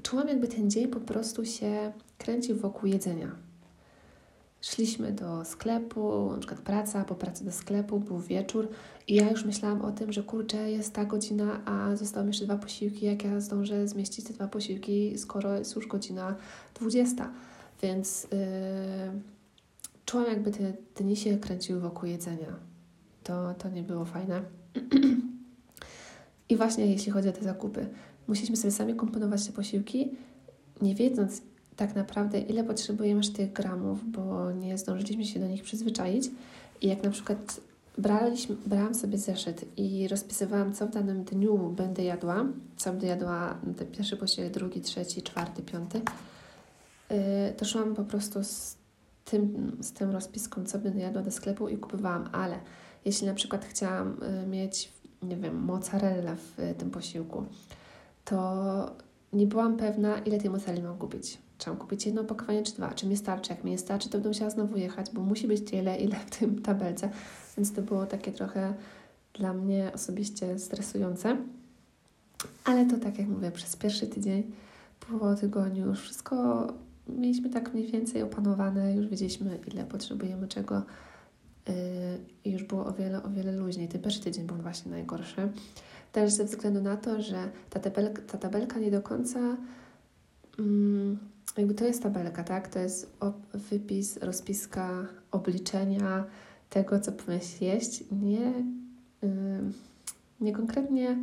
czułam 0.02 0.28
jakby 0.28 0.48
ten 0.48 0.70
dzień 0.70 0.88
po 0.88 1.00
prostu 1.00 1.44
się 1.44 1.92
kręcił 2.18 2.56
wokół 2.56 2.88
jedzenia. 2.88 3.45
Szliśmy 4.60 5.12
do 5.12 5.44
sklepu, 5.44 6.30
na 6.32 6.38
przykład 6.38 6.60
praca, 6.60 7.04
po 7.04 7.14
pracy 7.14 7.44
do 7.44 7.52
sklepu, 7.52 8.00
był 8.00 8.18
wieczór 8.18 8.68
i 9.08 9.14
ja 9.14 9.30
już 9.30 9.44
myślałam 9.44 9.82
o 9.82 9.92
tym, 9.92 10.12
że 10.12 10.22
kurczę, 10.22 10.70
jest 10.70 10.94
ta 10.94 11.04
godzina, 11.04 11.60
a 11.64 11.96
zostały 11.96 12.26
jeszcze 12.26 12.44
dwa 12.44 12.58
posiłki, 12.58 13.06
jak 13.06 13.24
ja 13.24 13.40
zdążę 13.40 13.88
zmieścić 13.88 14.24
te 14.24 14.32
dwa 14.32 14.48
posiłki, 14.48 15.18
skoro 15.18 15.58
jest 15.58 15.76
już 15.76 15.86
godzina 15.86 16.36
20. 16.74 17.30
Więc 17.82 18.22
yy, 18.22 18.28
czułam 20.04 20.26
jakby 20.26 20.50
te 20.50 20.72
dni 20.96 21.16
się 21.16 21.38
kręciły 21.38 21.80
wokół 21.80 22.08
jedzenia. 22.08 22.56
To, 23.24 23.54
to 23.54 23.68
nie 23.68 23.82
było 23.82 24.04
fajne. 24.04 24.42
I 26.48 26.56
właśnie 26.56 26.86
jeśli 26.86 27.12
chodzi 27.12 27.28
o 27.28 27.32
te 27.32 27.42
zakupy, 27.42 27.86
musieliśmy 28.28 28.56
sobie 28.56 28.72
sami 28.72 28.94
komponować 28.94 29.46
te 29.46 29.52
posiłki, 29.52 30.10
nie 30.82 30.94
wiedząc 30.94 31.42
tak 31.76 31.94
naprawdę, 31.94 32.40
ile 32.40 32.64
potrzebujemy 32.64 33.22
tych 33.22 33.52
gramów, 33.52 34.10
bo 34.10 34.52
nie 34.52 34.78
zdążyliśmy 34.78 35.24
się 35.24 35.40
do 35.40 35.48
nich 35.48 35.62
przyzwyczaić. 35.62 36.30
I 36.80 36.88
jak 36.88 37.02
na 37.02 37.10
przykład 37.10 37.60
braliśmy, 37.98 38.56
brałam 38.66 38.94
sobie 38.94 39.18
zeszyt 39.18 39.64
i 39.76 40.08
rozpisywałam, 40.08 40.74
co 40.74 40.86
w 40.86 40.90
danym 40.90 41.24
dniu 41.24 41.58
będę 41.58 42.04
jadła, 42.04 42.46
co 42.76 42.90
będę 42.90 43.06
jadła 43.06 43.58
ten 43.76 43.86
pierwszy 43.86 44.16
posiłek, 44.16 44.52
drugi, 44.52 44.80
trzeci, 44.80 45.22
czwarty, 45.22 45.62
piąty, 45.62 46.00
yy, 47.10 47.16
to 47.56 47.64
szłam 47.64 47.94
po 47.94 48.04
prostu 48.04 48.44
z 48.44 48.76
tym, 49.24 49.76
z 49.80 49.92
tym 49.92 50.10
rozpiską, 50.10 50.64
co 50.64 50.78
będę 50.78 51.00
jadła 51.00 51.22
do 51.22 51.30
sklepu 51.30 51.68
i 51.68 51.76
kupowałam, 51.76 52.28
ale 52.32 52.58
jeśli 53.04 53.26
na 53.26 53.34
przykład 53.34 53.64
chciałam 53.64 54.16
y, 54.42 54.46
mieć, 54.46 54.92
nie 55.22 55.36
wiem, 55.36 55.64
mozzarella 55.64 56.34
w 56.36 56.74
tym 56.78 56.90
posiłku, 56.90 57.44
to 58.24 58.96
nie 59.32 59.46
byłam 59.46 59.76
pewna, 59.76 60.18
ile 60.18 60.38
tej 60.38 60.50
mozzarelli 60.50 60.82
mam 60.82 60.98
kupić. 60.98 61.38
Czy 61.58 61.70
mam 61.70 61.78
kupić 61.78 62.06
jedno 62.06 62.20
opakowanie, 62.22 62.62
czy 62.62 62.72
dwa? 62.72 62.94
Czy 62.94 63.06
mi 63.06 63.16
starczy? 63.16 63.52
Jak 63.52 63.64
mi 63.64 63.70
nie 63.70 63.78
starczy, 63.78 64.08
to 64.08 64.12
będę 64.12 64.28
musiała 64.28 64.50
znowu 64.50 64.76
jechać, 64.76 65.10
bo 65.12 65.20
musi 65.20 65.48
być 65.48 65.70
tyle, 65.70 65.96
ile 65.96 66.16
w 66.16 66.38
tym 66.38 66.62
tabelce. 66.62 67.10
Więc 67.56 67.72
to 67.72 67.82
było 67.82 68.06
takie 68.06 68.32
trochę 68.32 68.74
dla 69.34 69.52
mnie 69.52 69.90
osobiście 69.94 70.58
stresujące. 70.58 71.36
Ale 72.64 72.86
to 72.86 72.98
tak 72.98 73.18
jak 73.18 73.28
mówię, 73.28 73.50
przez 73.50 73.76
pierwszy 73.76 74.06
tydzień, 74.06 74.52
po 75.00 75.34
tygodniu 75.34 75.86
już 75.86 76.00
wszystko 76.00 76.66
mieliśmy 77.08 77.50
tak 77.50 77.74
mniej 77.74 77.86
więcej 77.86 78.22
opanowane, 78.22 78.94
już 78.94 79.06
wiedzieliśmy, 79.06 79.58
ile 79.72 79.84
potrzebujemy 79.84 80.48
czego 80.48 80.82
yy, 81.68 81.74
i 82.44 82.50
już 82.50 82.64
było 82.64 82.86
o 82.86 82.92
wiele, 82.92 83.22
o 83.22 83.30
wiele 83.30 83.52
luźniej. 83.52 83.88
Ten 83.88 84.02
pierwszy 84.02 84.20
tydzień 84.20 84.46
był 84.46 84.56
właśnie 84.56 84.90
najgorszy. 84.90 85.48
Też 86.12 86.32
ze 86.32 86.44
względu 86.44 86.82
na 86.82 86.96
to, 86.96 87.22
że 87.22 87.50
ta 87.70 87.80
tabelka, 87.80 88.22
ta 88.22 88.38
tabelka 88.38 88.78
nie 88.78 88.90
do 88.90 89.02
końca, 89.02 89.56
mm, 90.58 91.18
jakby 91.56 91.74
to 91.74 91.84
jest 91.84 92.02
tabelka, 92.02 92.44
tak? 92.44 92.68
To 92.68 92.78
jest 92.78 93.16
wypis, 93.54 94.16
rozpiska, 94.16 95.06
obliczenia 95.30 96.24
tego, 96.70 97.00
co 97.00 97.12
powinieneś 97.12 97.62
jeść. 97.62 98.04
Nie, 98.12 98.52
yy, 99.22 99.30
nie 100.40 100.52
konkretnie 100.52 101.16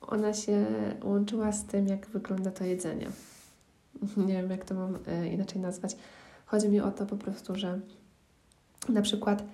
ona 0.00 0.34
się 0.34 0.66
łączyła 1.04 1.52
z 1.52 1.64
tym, 1.64 1.86
jak 1.86 2.06
wygląda 2.06 2.50
to 2.50 2.64
jedzenie. 2.64 3.06
Nie 4.16 4.34
wiem, 4.34 4.50
jak 4.50 4.64
to 4.64 4.74
mam 4.74 4.92
yy, 4.92 5.28
inaczej 5.28 5.60
nazwać. 5.60 5.96
Chodzi 6.46 6.68
mi 6.68 6.80
o 6.80 6.90
to 6.90 7.06
po 7.06 7.16
prostu, 7.16 7.56
że 7.56 7.80
na 8.88 9.02
przykład 9.02 9.44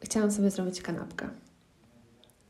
chciałam 0.00 0.30
sobie 0.30 0.50
zrobić 0.50 0.82
kanapkę. 0.82 1.28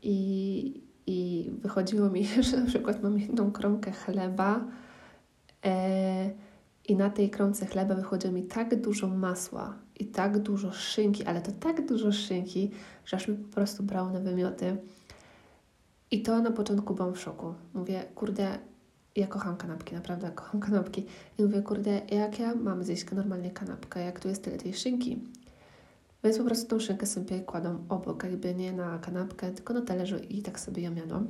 I 0.01 0.85
i 1.07 1.49
wychodziło 1.61 2.09
mi, 2.09 2.27
że 2.51 2.57
na 2.57 2.65
przykład 2.65 3.03
mam 3.03 3.19
jedną 3.19 3.51
kromkę 3.51 3.91
chleba 3.91 4.61
e, 5.65 6.29
i 6.87 6.95
na 6.95 7.09
tej 7.09 7.29
kromce 7.29 7.65
chleba 7.65 7.95
wychodziło 7.95 8.33
mi 8.33 8.43
tak 8.43 8.81
dużo 8.81 9.07
masła 9.07 9.73
i 9.99 10.05
tak 10.05 10.39
dużo 10.39 10.71
szynki, 10.71 11.25
ale 11.25 11.41
to 11.41 11.51
tak 11.51 11.87
dużo 11.87 12.11
szynki, 12.11 12.71
że 13.05 13.17
aż 13.17 13.27
mi 13.27 13.35
po 13.35 13.55
prostu 13.55 13.83
brało 13.83 14.09
na 14.09 14.19
wymioty. 14.19 14.77
I 16.11 16.21
to 16.21 16.41
na 16.41 16.51
początku 16.51 16.95
byłam 16.95 17.13
w 17.13 17.19
szoku. 17.19 17.53
Mówię, 17.73 18.05
kurde, 18.15 18.59
ja 19.15 19.27
kocham 19.27 19.57
kanapki, 19.57 19.95
naprawdę 19.95 20.31
kocham 20.31 20.61
kanapki. 20.61 21.05
I 21.39 21.43
mówię, 21.43 21.61
kurde, 21.61 22.01
jak 22.11 22.39
ja 22.39 22.55
mam 22.55 22.83
zjeść 22.83 23.11
normalnie 23.11 23.51
kanapkę, 23.51 24.05
jak 24.05 24.19
tu 24.19 24.27
jest 24.27 24.43
tyle 24.43 24.57
tej 24.57 24.73
szynki? 24.73 25.23
Więc 26.23 26.37
po 26.37 26.43
prostu 26.43 26.67
tą 26.67 26.79
szynkę 26.79 27.05
sobie 27.05 27.39
kładą 27.39 27.85
obok, 27.89 28.23
jakby 28.23 28.55
nie 28.55 28.73
na 28.73 28.99
kanapkę, 28.99 29.51
tylko 29.51 29.73
na 29.73 29.81
talerzu 29.81 30.17
i 30.29 30.41
tak 30.41 30.59
sobie 30.59 30.83
ją 30.83 30.95
jadłam. 30.95 31.27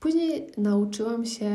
Później 0.00 0.50
nauczyłam 0.58 1.26
się 1.26 1.50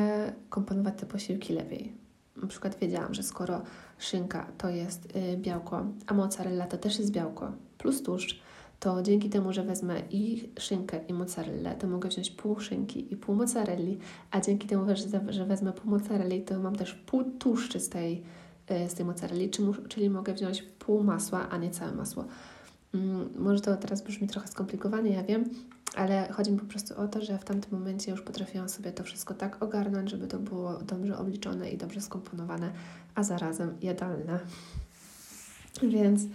komponować 0.49 0.93
te 0.99 1.05
posiłki 1.05 1.53
lepiej. 1.53 2.00
Na 2.35 2.47
przykład 2.47 2.79
wiedziałam, 2.79 3.13
że 3.13 3.23
skoro 3.23 3.61
szynka 3.99 4.51
to 4.57 4.69
jest 4.69 5.15
y, 5.15 5.37
białko, 5.37 5.85
a 6.07 6.13
mozzarella 6.13 6.67
to 6.67 6.77
też 6.77 6.99
jest 6.99 7.11
białko, 7.11 7.51
plus 7.77 8.03
tłuszcz, 8.03 8.41
to 8.79 9.01
dzięki 9.01 9.29
temu, 9.29 9.53
że 9.53 9.63
wezmę 9.63 10.01
i 10.09 10.49
szynkę, 10.59 10.99
i 11.07 11.13
mozzarellę, 11.13 11.75
to 11.75 11.87
mogę 11.87 12.09
wziąć 12.09 12.31
pół 12.31 12.59
szynki 12.59 13.13
i 13.13 13.17
pół 13.17 13.35
mozzarelli, 13.35 13.97
a 14.31 14.41
dzięki 14.41 14.67
temu, 14.67 14.85
że, 15.29 15.45
wezmę 15.45 15.73
pół 15.73 15.91
mozzarelli, 15.91 16.41
to 16.41 16.59
mam 16.59 16.75
też 16.75 16.93
pół 16.93 17.23
tłuszczy 17.23 17.79
z 17.79 17.89
tej 17.89 18.23
E, 18.71 18.89
z 18.89 18.93
tej 18.93 19.05
mozzarelli, 19.05 19.49
czyli 19.89 20.09
mogę 20.09 20.33
wziąć 20.33 20.61
pół 20.61 21.03
masła, 21.03 21.49
a 21.49 21.57
nie 21.57 21.69
całe 21.71 21.91
masło. 21.91 22.25
Mm, 22.93 23.29
może 23.37 23.61
to 23.61 23.77
teraz 23.77 24.01
brzmi 24.01 24.27
trochę 24.27 24.47
skomplikowanie, 24.47 25.11
ja 25.11 25.23
wiem, 25.23 25.49
ale 25.95 26.31
chodzi 26.31 26.51
mi 26.51 26.59
po 26.59 26.65
prostu 26.65 27.01
o 27.01 27.07
to, 27.07 27.21
że 27.21 27.37
w 27.37 27.43
tamtym 27.43 27.79
momencie 27.79 28.11
już 28.11 28.21
potrafiłam 28.21 28.69
sobie 28.69 28.91
to 28.91 29.03
wszystko 29.03 29.33
tak 29.33 29.63
ogarnąć, 29.63 30.09
żeby 30.09 30.27
to 30.27 30.39
było 30.39 30.73
dobrze 30.73 31.17
obliczone 31.17 31.69
i 31.69 31.77
dobrze 31.77 32.01
skomponowane, 32.01 32.71
a 33.15 33.23
zarazem 33.23 33.77
jadalne. 33.81 34.39
Więc 35.83 36.23
yy, 36.23 36.29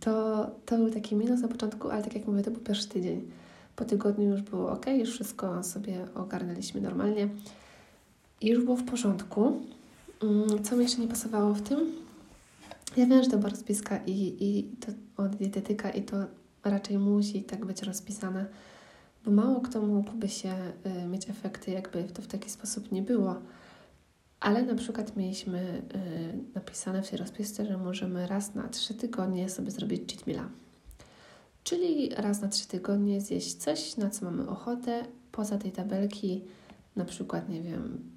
to, 0.00 0.46
to 0.66 0.76
był 0.76 0.90
taki 0.90 1.16
minus 1.16 1.40
na 1.40 1.48
początku, 1.48 1.90
ale 1.90 2.02
tak 2.02 2.14
jak 2.14 2.26
mówię, 2.26 2.42
to 2.42 2.50
był 2.50 2.60
pierwszy 2.60 2.88
tydzień. 2.88 3.30
Po 3.76 3.84
tygodniu 3.84 4.30
już 4.30 4.42
było 4.42 4.70
ok, 4.70 4.86
już 4.98 5.10
wszystko 5.10 5.62
sobie 5.62 6.06
ogarnęliśmy 6.14 6.80
normalnie 6.80 7.28
i 8.40 8.48
już 8.48 8.64
było 8.64 8.76
w 8.76 8.84
porządku. 8.84 9.60
Mm, 10.22 10.62
co 10.62 10.76
mi 10.76 10.82
jeszcze 10.82 11.00
nie 11.00 11.08
pasowało 11.08 11.54
w 11.54 11.62
tym? 11.62 11.78
Ja 12.96 13.06
wiem, 13.06 13.22
że 13.22 13.30
to 13.30 13.38
była 13.38 13.50
rozpiska 13.50 14.00
i, 14.06 14.36
i 14.40 14.64
to 14.80 14.92
od 15.24 15.36
dietetyka 15.36 15.90
i 15.90 16.02
to 16.02 16.16
raczej 16.64 16.98
musi 16.98 17.44
tak 17.44 17.66
być 17.66 17.82
rozpisane, 17.82 18.46
bo 19.24 19.30
mało 19.30 19.60
kto 19.60 19.82
mógłby 19.82 20.28
się 20.28 20.54
y, 21.02 21.06
mieć 21.06 21.30
efekty, 21.30 21.70
jakby 21.70 22.04
to 22.04 22.22
w 22.22 22.26
taki 22.26 22.50
sposób 22.50 22.92
nie 22.92 23.02
było. 23.02 23.36
Ale 24.40 24.62
na 24.62 24.74
przykład 24.74 25.16
mieliśmy 25.16 25.82
y, 25.94 26.54
napisane 26.54 27.02
w 27.02 27.10
tej 27.10 27.18
rozpisce, 27.18 27.66
że 27.66 27.78
możemy 27.78 28.26
raz 28.26 28.54
na 28.54 28.68
trzy 28.68 28.94
tygodnie 28.94 29.50
sobie 29.50 29.70
zrobić 29.70 30.12
cheat 30.12 30.26
meala. 30.26 30.48
Czyli 31.64 32.08
raz 32.08 32.40
na 32.40 32.48
trzy 32.48 32.68
tygodnie 32.68 33.20
zjeść 33.20 33.54
coś, 33.54 33.96
na 33.96 34.10
co 34.10 34.24
mamy 34.24 34.48
ochotę, 34.48 35.04
poza 35.32 35.58
tej 35.58 35.72
tabelki, 35.72 36.44
na 36.96 37.04
przykład, 37.04 37.48
nie 37.48 37.62
wiem, 37.62 38.10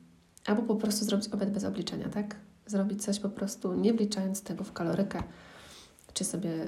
Albo 0.45 0.61
po 0.63 0.75
prostu 0.75 1.05
zrobić 1.05 1.27
obiad 1.27 1.51
bez 1.51 1.63
obliczenia, 1.63 2.09
tak? 2.09 2.35
Zrobić 2.65 3.03
coś 3.03 3.19
po 3.19 3.29
prostu 3.29 3.73
nie 3.73 3.93
wliczając 3.93 4.41
tego 4.41 4.63
w 4.63 4.73
kalorykę, 4.73 5.23
czy 6.13 6.23
sobie, 6.23 6.49
yy, 6.49 6.67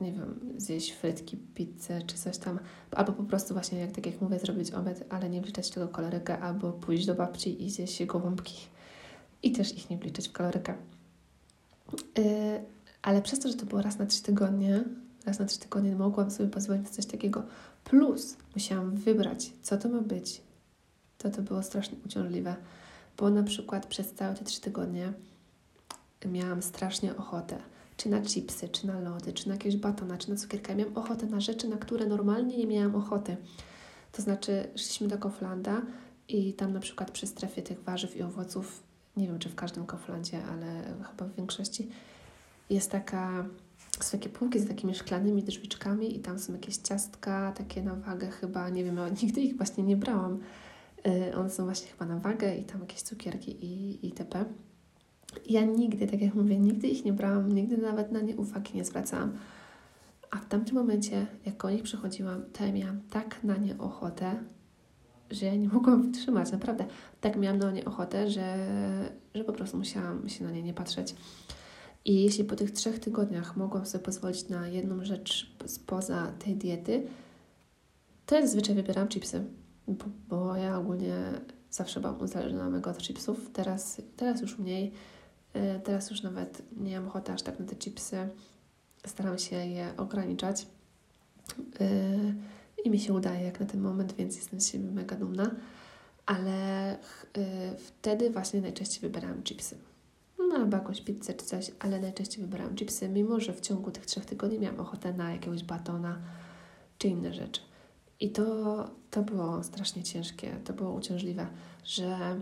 nie 0.00 0.12
wiem, 0.12 0.54
zjeść 0.56 0.92
frytki, 0.92 1.36
pizzę, 1.36 2.02
czy 2.02 2.16
coś 2.18 2.38
tam, 2.38 2.58
albo 2.90 3.12
po 3.12 3.22
prostu 3.22 3.54
właśnie, 3.54 3.78
jak 3.78 3.92
tak 3.92 4.06
jak 4.06 4.20
mówię, 4.20 4.38
zrobić 4.38 4.70
obiad, 4.70 5.04
ale 5.10 5.30
nie 5.30 5.40
wliczać 5.40 5.70
tego 5.70 5.88
kalorykę, 5.88 6.38
albo 6.38 6.72
pójść 6.72 7.06
do 7.06 7.14
babci 7.14 7.64
i 7.64 7.70
zjeść 7.70 8.04
gołąbki 8.04 8.54
i 9.42 9.52
też 9.52 9.76
ich 9.76 9.90
nie 9.90 9.98
wliczać 9.98 10.28
w 10.28 10.32
kalorykę. 10.32 10.74
Yy, 12.18 12.24
ale 13.02 13.22
przez 13.22 13.40
to, 13.40 13.48
że 13.48 13.54
to 13.54 13.66
było 13.66 13.82
raz 13.82 13.98
na 13.98 14.06
trzy 14.06 14.22
tygodnie, 14.22 14.84
raz 15.26 15.38
na 15.38 15.44
trzy 15.44 15.58
tygodnie 15.58 15.96
mogłam 15.96 16.30
sobie 16.30 16.48
pozwolić 16.48 16.84
na 16.84 16.90
coś 16.90 17.06
takiego, 17.06 17.42
plus 17.84 18.36
musiałam 18.54 18.96
wybrać, 18.96 19.52
co 19.62 19.76
to 19.76 19.88
ma 19.88 20.00
być, 20.00 20.42
to 21.18 21.30
to 21.30 21.42
było 21.42 21.62
strasznie 21.62 21.98
uciążliwe, 22.06 22.56
bo 23.16 23.30
na 23.30 23.42
przykład 23.42 23.86
przez 23.86 24.12
całe 24.12 24.34
te 24.34 24.44
trzy 24.44 24.60
tygodnie 24.60 25.12
miałam 26.26 26.62
strasznie 26.62 27.16
ochotę 27.16 27.58
czy 27.96 28.08
na 28.08 28.22
chipsy, 28.22 28.68
czy 28.68 28.86
na 28.86 29.00
lody, 29.00 29.32
czy 29.32 29.48
na 29.48 29.54
jakieś 29.54 29.76
batona, 29.76 30.18
czy 30.18 30.30
na 30.30 30.36
cukierkę. 30.36 30.74
Miałam 30.74 30.96
ochotę 30.96 31.26
na 31.26 31.40
rzeczy, 31.40 31.68
na 31.68 31.76
które 31.76 32.06
normalnie 32.06 32.56
nie 32.56 32.66
miałam 32.66 32.94
ochoty. 32.96 33.36
To 34.12 34.22
znaczy, 34.22 34.68
szliśmy 34.76 35.08
do 35.08 35.18
Kauflanda 35.18 35.82
i 36.28 36.54
tam 36.54 36.72
na 36.72 36.80
przykład 36.80 37.10
przy 37.10 37.26
strefie 37.26 37.62
tych 37.62 37.82
warzyw 37.82 38.16
i 38.16 38.22
owoców, 38.22 38.82
nie 39.16 39.26
wiem 39.26 39.38
czy 39.38 39.48
w 39.48 39.54
każdym 39.54 39.86
Kauflandzie, 39.86 40.44
ale 40.44 40.94
chyba 41.10 41.24
w 41.24 41.36
większości, 41.36 41.88
jest 42.70 42.90
taka, 42.90 43.44
są 44.00 44.18
takie 44.18 44.28
półki 44.28 44.60
z 44.60 44.68
takimi 44.68 44.94
szklanymi 44.94 45.42
drzwiczkami 45.42 46.16
i 46.16 46.20
tam 46.20 46.38
są 46.38 46.52
jakieś 46.52 46.76
ciastka, 46.76 47.52
takie 47.52 47.82
na 47.82 47.94
wagę 47.94 48.30
chyba, 48.30 48.68
nie 48.68 48.84
wiem, 48.84 49.00
nigdy 49.22 49.40
ich 49.40 49.56
właśnie 49.56 49.84
nie 49.84 49.96
brałam, 49.96 50.40
Y, 51.06 51.36
one 51.36 51.50
są 51.50 51.64
właśnie 51.64 51.88
chyba 51.88 52.06
na 52.06 52.18
wagę 52.18 52.56
i 52.56 52.64
tam 52.64 52.80
jakieś 52.80 53.02
cukierki 53.02 53.66
i 53.66 54.06
itp. 54.06 54.44
Ja 55.46 55.64
nigdy, 55.64 56.06
tak 56.06 56.20
jak 56.20 56.34
mówię, 56.34 56.58
nigdy 56.58 56.88
ich 56.88 57.04
nie 57.04 57.12
brałam, 57.12 57.52
nigdy 57.52 57.78
nawet 57.78 58.12
na 58.12 58.20
nie 58.20 58.36
uwagi 58.36 58.76
nie 58.76 58.84
zwracałam. 58.84 59.32
A 60.30 60.36
w 60.36 60.48
tamtym 60.48 60.74
momencie, 60.74 61.26
jak 61.46 61.56
koło 61.56 61.72
nich 61.72 61.82
przychodziłam, 61.82 62.42
to 62.52 62.64
ja 62.64 62.72
miałam 62.72 63.00
tak 63.10 63.44
na 63.44 63.56
nie 63.56 63.78
ochotę, 63.78 64.36
że 65.30 65.46
ja 65.46 65.56
nie 65.56 65.68
mogłam 65.68 66.02
wytrzymać, 66.02 66.52
naprawdę. 66.52 66.84
Tak 67.20 67.36
miałam 67.36 67.58
na 67.58 67.72
nie 67.72 67.84
ochotę, 67.84 68.30
że, 68.30 68.66
że 69.34 69.44
po 69.44 69.52
prostu 69.52 69.76
musiałam 69.76 70.28
się 70.28 70.44
na 70.44 70.50
nie 70.50 70.62
nie 70.62 70.74
patrzeć. 70.74 71.14
I 72.04 72.22
jeśli 72.22 72.44
po 72.44 72.56
tych 72.56 72.70
trzech 72.70 72.98
tygodniach 72.98 73.56
mogłam 73.56 73.86
sobie 73.86 74.04
pozwolić 74.04 74.48
na 74.48 74.68
jedną 74.68 75.04
rzecz 75.04 75.56
spoza 75.66 76.32
tej 76.38 76.56
diety, 76.56 77.06
to 78.26 78.34
ja 78.34 78.42
zazwyczaj 78.42 78.74
wybieram 78.74 79.08
chipsy, 79.08 79.44
bo, 79.88 80.04
bo 80.28 80.56
ja 80.56 80.78
ogólnie 80.78 81.16
zawsze 81.70 82.00
byłam 82.00 82.20
uzależniona 82.20 82.90
od 82.90 82.98
chipsów. 82.98 83.50
Teraz, 83.52 84.02
teraz 84.16 84.40
już 84.40 84.58
mniej. 84.58 84.92
E, 85.52 85.80
teraz 85.80 86.10
już 86.10 86.22
nawet 86.22 86.62
nie 86.76 87.00
mam 87.00 87.08
ochoty 87.08 87.32
aż 87.32 87.42
tak 87.42 87.58
na 87.58 87.66
te 87.66 87.76
chipsy. 87.76 88.28
Staram 89.06 89.38
się 89.38 89.56
je 89.56 89.96
ograniczać. 89.96 90.66
E, 91.80 91.86
I 92.84 92.90
mi 92.90 93.00
się 93.00 93.12
udaje 93.12 93.44
jak 93.44 93.60
na 93.60 93.66
ten 93.66 93.80
moment, 93.80 94.12
więc 94.12 94.36
jestem 94.36 94.60
z 94.60 94.68
siebie 94.68 94.90
mega 94.90 95.16
dumna. 95.16 95.50
Ale 96.26 96.92
e, 96.92 96.98
wtedy 97.76 98.30
właśnie 98.30 98.60
najczęściej 98.60 99.00
wybierałam 99.00 99.42
chipsy. 99.42 99.76
No 100.38 100.54
albo 100.54 100.76
jakąś 100.76 101.00
pizzę 101.00 101.34
czy 101.34 101.44
coś, 101.44 101.70
ale 101.78 102.00
najczęściej 102.00 102.44
wybierałam 102.44 102.74
chipsy, 102.74 103.08
mimo 103.08 103.40
że 103.40 103.52
w 103.52 103.60
ciągu 103.60 103.90
tych 103.90 104.06
trzech 104.06 104.26
tygodni 104.26 104.58
miałam 104.58 104.80
ochotę 104.80 105.12
na 105.12 105.32
jakiegoś 105.32 105.64
batona 105.64 106.18
czy 106.98 107.08
inne 107.08 107.34
rzeczy. 107.34 107.60
I 108.20 108.30
to, 108.30 108.44
to 109.10 109.22
było 109.22 109.62
strasznie 109.62 110.02
ciężkie, 110.02 110.56
to 110.64 110.72
było 110.72 110.92
uciążliwe, 110.92 111.46
że 111.84 112.40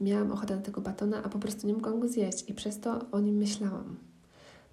miałam 0.00 0.32
ochotę 0.32 0.56
na 0.56 0.62
tego 0.62 0.80
batona, 0.80 1.22
a 1.22 1.28
po 1.28 1.38
prostu 1.38 1.66
nie 1.66 1.72
mogłam 1.72 2.00
go 2.00 2.08
zjeść 2.08 2.50
i 2.50 2.54
przez 2.54 2.80
to 2.80 3.10
o 3.10 3.20
nim 3.20 3.36
myślałam. 3.36 3.96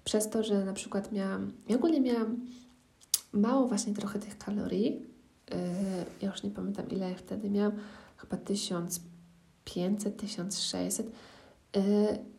Przez 0.04 0.30
to, 0.30 0.42
że 0.42 0.64
na 0.64 0.72
przykład 0.72 1.12
miałam, 1.12 1.52
ja 1.68 1.76
ogólnie 1.76 2.00
miałam 2.00 2.46
mało 3.32 3.68
właśnie 3.68 3.94
trochę 3.94 4.18
tych 4.18 4.38
kalorii, 4.38 5.06
yy, 5.50 5.56
ja 6.22 6.30
już 6.30 6.42
nie 6.42 6.50
pamiętam 6.50 6.88
ile 6.90 7.10
ja 7.10 7.16
wtedy 7.16 7.50
miałam, 7.50 7.72
chyba 8.16 8.36
1500, 8.36 10.16
1600. 10.16 11.06
Yy, 11.06 11.82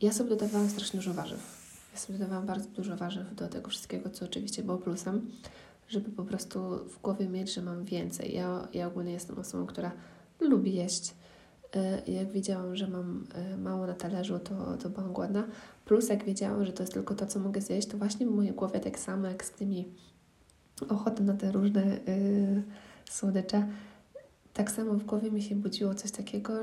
ja 0.01 0.13
sobie 0.13 0.29
dodawałam 0.29 0.69
strasznie 0.69 0.99
dużo 0.99 1.13
warzyw. 1.13 1.67
Ja 1.93 1.99
sobie 1.99 2.19
dodawałam 2.19 2.45
bardzo 2.45 2.69
dużo 2.69 2.97
warzyw 2.97 3.35
do 3.35 3.47
tego 3.47 3.69
wszystkiego, 3.69 4.09
co 4.09 4.25
oczywiście 4.25 4.63
było 4.63 4.77
plusem 4.77 5.31
żeby 5.87 6.09
po 6.09 6.23
prostu 6.23 6.59
w 6.89 7.01
głowie 7.01 7.27
mieć, 7.29 7.53
że 7.53 7.61
mam 7.61 7.85
więcej. 7.85 8.35
Ja, 8.35 8.67
ja 8.73 8.87
ogólnie 8.87 9.11
jestem 9.11 9.39
osobą, 9.39 9.65
która 9.65 9.91
lubi 10.39 10.73
jeść. 10.73 11.13
I 12.05 12.13
jak 12.13 12.31
wiedziałam, 12.31 12.75
że 12.75 12.88
mam 12.88 13.27
e, 13.34 13.57
mało 13.57 13.88
na 13.88 13.93
talerzu, 13.93 14.39
to, 14.39 14.77
to 14.77 14.89
byłam 14.89 15.13
głodna. 15.13 15.48
Plus 15.86 16.10
jak 16.10 16.24
wiedziałam, 16.24 16.65
że 16.65 16.74
to 16.74 16.84
jest 16.84 16.93
tylko 16.93 17.15
to, 17.15 17.25
co 17.25 17.39
mogę 17.39 17.62
zjeść, 17.62 17.88
to 17.88 17.98
właśnie 17.98 18.25
w 18.25 18.29
mojej 18.29 18.53
głowie 18.53 18.79
tak 18.79 19.00
samo 19.00 19.27
jak 19.27 19.46
z 19.46 19.51
tymi 19.51 19.88
ochotą 20.89 21.24
na 21.24 21.34
te 21.34 21.51
różne 21.51 21.86
yy, 21.86 22.63
słodycze, 23.10 23.67
tak 24.53 24.72
samo 24.72 24.93
w 24.93 25.03
głowie 25.03 25.31
mi 25.31 25.41
się 25.41 25.55
budziło 25.55 25.96
coś 25.96 26.12
takiego, 26.12 26.53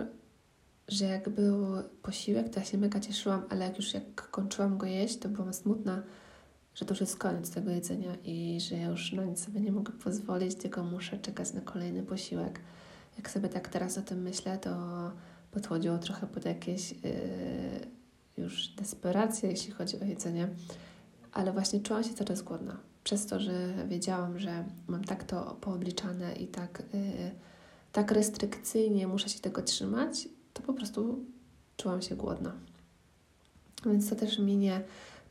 że 0.89 1.05
jak 1.05 1.29
był 1.29 1.67
posiłek, 2.03 2.49
to 2.49 2.61
ja 2.61 2.67
się 2.67 2.79
mega 2.79 3.01
cieszyłam, 3.01 3.43
ale 3.51 3.65
jak 3.65 3.77
już 3.77 3.95
jak 3.95 4.31
kończyłam 4.31 4.79
go 4.79 4.87
jeść, 4.87 5.19
to 5.19 5.29
byłam 5.29 5.53
smutna, 5.53 6.03
że 6.75 6.85
to 6.85 6.93
już 6.93 7.01
jest 7.01 7.17
koniec 7.17 7.51
tego 7.51 7.71
jedzenia 7.71 8.17
i 8.25 8.59
że 8.61 8.77
ja 8.77 8.87
już 8.87 9.13
na 9.13 9.25
nic 9.25 9.45
sobie 9.45 9.61
nie 9.61 9.73
mogę 9.73 9.93
pozwolić, 9.93 10.55
tylko 10.55 10.85
muszę 10.85 11.19
czekać 11.19 11.53
na 11.53 11.61
kolejny 11.61 12.03
posiłek. 12.03 12.61
Jak 13.17 13.31
sobie 13.31 13.49
tak 13.49 13.69
teraz 13.69 13.99
o 13.99 14.03
tym 14.03 14.23
myślę, 14.23 14.59
to 14.59 14.71
podchodziło 15.51 15.99
trochę 15.99 16.27
pod 16.27 16.45
jakieś 16.45 16.91
yy, 16.91 16.99
już 18.37 18.69
desperacje, 18.69 19.51
jeśli 19.51 19.73
chodzi 19.73 20.01
o 20.01 20.05
jedzenie, 20.05 20.49
ale 21.33 21.53
właśnie 21.53 21.81
czułam 21.81 22.05
się 22.05 22.15
coraz 22.15 22.43
głodna. 22.43 22.77
Przez 23.05 23.27
to, 23.27 23.41
że 23.41 23.75
wiedziałam, 23.89 24.39
że 24.39 24.65
mam 24.87 25.05
tak 25.05 25.25
to 25.25 25.57
poobliczane 25.61 26.35
i 26.35 26.47
tak, 26.47 26.83
yy, 26.93 27.31
tak 27.93 28.11
restrykcyjnie 28.11 29.07
muszę 29.07 29.29
się 29.29 29.41
tego 29.41 29.63
trzymać, 29.63 30.29
to 30.53 30.63
po 30.63 30.73
prostu 30.73 31.25
czułam 31.77 32.03
się 32.03 32.17
głodna. 32.17 32.53
Więc 33.87 34.09
to 34.09 34.17
też 34.17 34.39
mi 34.39 34.57
nie 34.57 34.81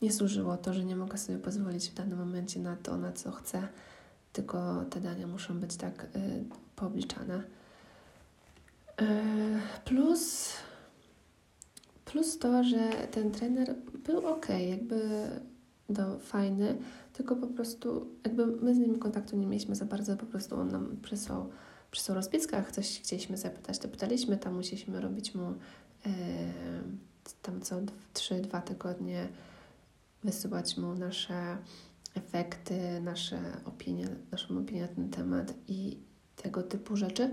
nie 0.04 0.12
służyło 0.12 0.56
to, 0.56 0.74
że 0.74 0.84
nie 0.84 0.96
mogę 0.96 1.18
sobie 1.18 1.38
pozwolić 1.38 1.90
w 1.90 1.94
danym 1.94 2.18
momencie 2.18 2.60
na 2.60 2.76
to, 2.76 2.96
na 2.96 3.12
co 3.12 3.32
chcę, 3.32 3.68
tylko 4.32 4.84
te 4.84 5.00
dania 5.00 5.26
muszą 5.26 5.60
być 5.60 5.76
tak 5.76 6.04
y, 6.04 6.44
poobliczane. 6.76 7.42
Y, 9.02 9.04
plus, 9.84 10.52
plus 12.04 12.38
to, 12.38 12.64
że 12.64 12.90
ten 13.10 13.30
trener 13.30 13.74
był 14.04 14.26
ok, 14.26 14.46
jakby 14.68 15.28
do, 15.88 16.18
fajny, 16.18 16.76
tylko 17.12 17.36
po 17.36 17.46
prostu 17.46 18.06
jakby 18.24 18.46
my 18.46 18.74
z 18.74 18.78
nim 18.78 18.98
kontaktu 18.98 19.36
nie 19.36 19.46
mieliśmy 19.46 19.74
za 19.74 19.84
bardzo, 19.84 20.16
po 20.16 20.26
prostu 20.26 20.56
on 20.56 20.68
nam 20.68 20.96
przysłał, 21.02 21.50
przysłał 21.90 22.14
rozpiskę, 22.14 22.56
jak 22.56 22.72
coś 22.72 23.00
chcieliśmy 23.00 23.36
zapytać, 23.36 23.78
to 23.78 23.88
pytaliśmy, 23.88 24.36
tam 24.36 24.54
musieliśmy 24.54 25.00
robić 25.00 25.34
mu 25.34 25.50
y, 25.50 25.54
tam 27.42 27.60
co 27.60 27.76
3-2 28.14 28.62
tygodnie 28.62 29.28
wysyłać 30.24 30.76
mu 30.76 30.94
nasze 30.94 31.56
efekty, 32.14 33.00
nasze 33.00 33.38
opinie, 33.64 34.08
naszą 34.32 34.58
opinię 34.58 34.80
na 34.82 34.88
ten 34.88 35.10
temat 35.10 35.54
i 35.68 35.98
tego 36.36 36.62
typu 36.62 36.96
rzeczy. 36.96 37.30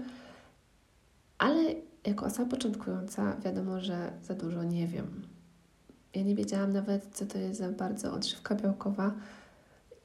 Ale 1.41 1.75
jako 2.05 2.25
osoba 2.25 2.49
początkująca 2.49 3.37
wiadomo, 3.37 3.81
że 3.81 4.11
za 4.23 4.33
dużo 4.33 4.63
nie 4.63 4.87
wiem. 4.87 5.21
Ja 6.15 6.23
nie 6.23 6.35
wiedziałam 6.35 6.73
nawet, 6.73 7.05
co 7.13 7.25
to 7.25 7.37
jest 7.37 7.59
za 7.59 7.69
bardzo 7.69 8.13
odżywka 8.13 8.55
białkowa 8.55 9.13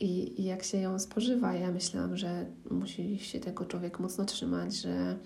i, 0.00 0.40
i 0.40 0.44
jak 0.44 0.62
się 0.62 0.78
ją 0.78 0.98
spożywa. 0.98 1.54
Ja 1.54 1.70
myślałam, 1.70 2.16
że 2.16 2.46
musi 2.70 3.18
się 3.18 3.40
tego 3.40 3.64
człowiek 3.64 4.00
mocno 4.00 4.24
trzymać, 4.24 4.74
że, 4.74 5.16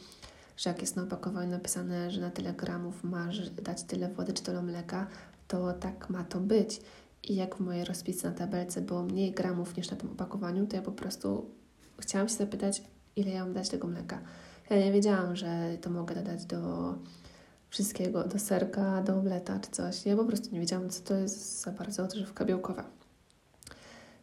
że 0.56 0.70
jak 0.70 0.80
jest 0.80 0.96
na 0.96 1.02
opakowaniu 1.02 1.50
napisane, 1.50 2.10
że 2.10 2.20
na 2.20 2.30
tyle 2.30 2.52
gramów 2.52 3.04
masz 3.04 3.50
dać 3.50 3.82
tyle 3.82 4.08
wody 4.08 4.32
czy 4.32 4.42
tyle 4.42 4.62
mleka, 4.62 5.06
to 5.48 5.72
tak 5.72 6.10
ma 6.10 6.24
to 6.24 6.40
być. 6.40 6.80
I 7.22 7.34
jak 7.34 7.56
w 7.56 7.60
mojej 7.60 7.84
rozpisce 7.84 8.30
na 8.30 8.34
tabelce 8.36 8.80
było 8.80 9.02
mniej 9.02 9.32
gramów 9.32 9.76
niż 9.76 9.90
na 9.90 9.96
tym 9.96 10.10
opakowaniu, 10.10 10.66
to 10.66 10.76
ja 10.76 10.82
po 10.82 10.92
prostu 10.92 11.50
chciałam 11.98 12.28
się 12.28 12.34
zapytać, 12.34 12.82
ile 13.16 13.30
ja 13.30 13.44
mam 13.44 13.54
dać 13.54 13.68
tego 13.68 13.88
mleka. 13.88 14.20
Ja 14.70 14.76
nie 14.76 14.92
wiedziałam, 14.92 15.36
że 15.36 15.78
to 15.80 15.90
mogę 15.90 16.14
dodać 16.14 16.44
do 16.44 16.94
wszystkiego, 17.70 18.24
do 18.24 18.38
serka, 18.38 19.02
do 19.02 19.16
omleta 19.16 19.58
czy 19.58 19.70
coś. 19.70 20.06
Ja 20.06 20.16
po 20.16 20.24
prostu 20.24 20.54
nie 20.54 20.60
wiedziałam, 20.60 20.90
co 20.90 21.02
to 21.02 21.14
jest 21.14 21.62
za 21.62 21.72
bardzo 21.72 22.04
odżywka 22.04 22.44
białkowa. 22.44 22.84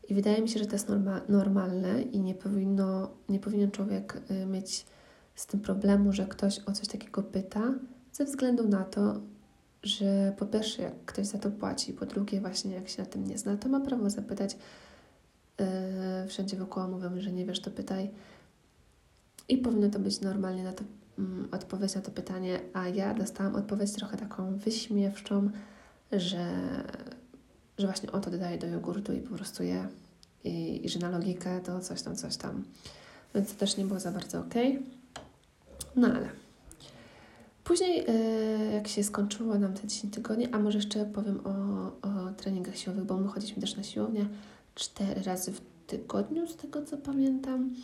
I 0.10 0.13
wydaje 0.13 0.41
mi 0.41 0.49
się, 0.49 0.60
że 0.60 0.65
to 0.65 0.75
jest 0.75 0.89
norma 0.89 1.21
normalne 1.29 2.01
i 2.01 2.19
nie, 2.19 2.36
powinno, 2.36 3.10
nie 3.29 3.39
powinien 3.39 3.71
człowiek 3.71 4.21
y, 4.31 4.45
mieć 4.45 4.86
z 5.36 5.45
tym 5.45 5.60
problemu, 5.60 6.13
że 6.13 6.25
ktoś 6.25 6.60
o 6.65 6.71
coś 6.71 6.88
takiego 6.88 7.23
pyta, 7.23 7.73
ze 8.12 8.25
względu 8.25 8.67
na 8.67 8.83
to, 8.83 9.21
że 9.83 10.33
po 10.38 10.45
pierwsze, 10.45 10.81
jak 10.81 11.05
ktoś 11.05 11.25
za 11.25 11.38
to 11.38 11.51
płaci, 11.51 11.93
po 11.93 12.05
drugie, 12.05 12.41
właśnie 12.41 12.75
jak 12.75 12.89
się 12.89 13.03
na 13.03 13.10
tym 13.10 13.27
nie 13.27 13.38
zna, 13.38 13.57
to 13.57 13.69
ma 13.69 13.79
prawo 13.79 14.10
zapytać. 14.10 14.57
Yy, 15.60 16.27
wszędzie 16.27 16.57
wokoło 16.57 16.88
mówią, 16.88 17.10
że 17.17 17.31
nie 17.31 17.45
wiesz, 17.45 17.60
to 17.60 17.71
pytaj. 17.71 18.10
I 19.49 19.57
powinno 19.57 19.89
to 19.89 19.99
być 19.99 20.21
normalnie 20.21 20.63
na 20.63 20.73
to, 20.73 20.83
mm, 21.19 21.47
odpowiedź 21.51 21.95
na 21.95 22.01
to 22.01 22.12
pytanie, 22.12 22.60
a 22.73 22.88
ja 22.88 23.13
dostałam 23.13 23.55
odpowiedź 23.55 23.91
trochę 23.91 24.17
taką 24.17 24.57
wyśmiewczą, 24.57 25.49
że, 26.12 26.47
że 27.77 27.88
właśnie 27.88 28.12
on 28.12 28.21
to 28.21 28.31
dodaje 28.31 28.57
do 28.57 28.67
jogurtu 28.67 29.13
i 29.13 29.19
po 29.19 29.36
prostu 29.36 29.63
je. 29.63 29.88
I, 30.43 30.86
I 30.86 30.89
że 30.89 30.99
na 30.99 31.10
logikę 31.10 31.62
to 31.62 31.79
coś 31.79 32.01
tam, 32.01 32.15
coś 32.15 32.38
tam. 32.38 32.63
Więc 33.36 33.53
to 33.53 33.60
też 33.60 33.77
nie 33.77 33.86
było 33.86 33.99
za 33.99 34.12
bardzo 34.12 34.39
ok. 34.39 34.53
No 35.95 36.07
ale 36.07 36.29
Później, 37.67 38.05
e, 38.07 38.73
jak 38.73 38.88
się 38.88 39.03
skończyło 39.03 39.60
nam 39.60 39.73
te 39.73 39.88
10 39.88 40.13
tygodni, 40.13 40.47
a 40.51 40.60
może 40.60 40.77
jeszcze 40.77 41.05
powiem 41.05 41.39
o, 41.43 41.51
o 42.07 42.31
treningach 42.38 42.77
siłowych, 42.77 43.03
bo 43.03 43.17
my 43.17 43.27
chodziliśmy 43.27 43.62
też 43.62 43.75
na 43.75 43.83
siłownię 43.83 44.25
cztery 44.75 45.23
razy 45.23 45.51
w 45.51 45.62
tygodniu, 45.88 46.47
z 46.47 46.55
tego 46.55 46.86
co 46.86 46.97
pamiętam. 46.97 47.75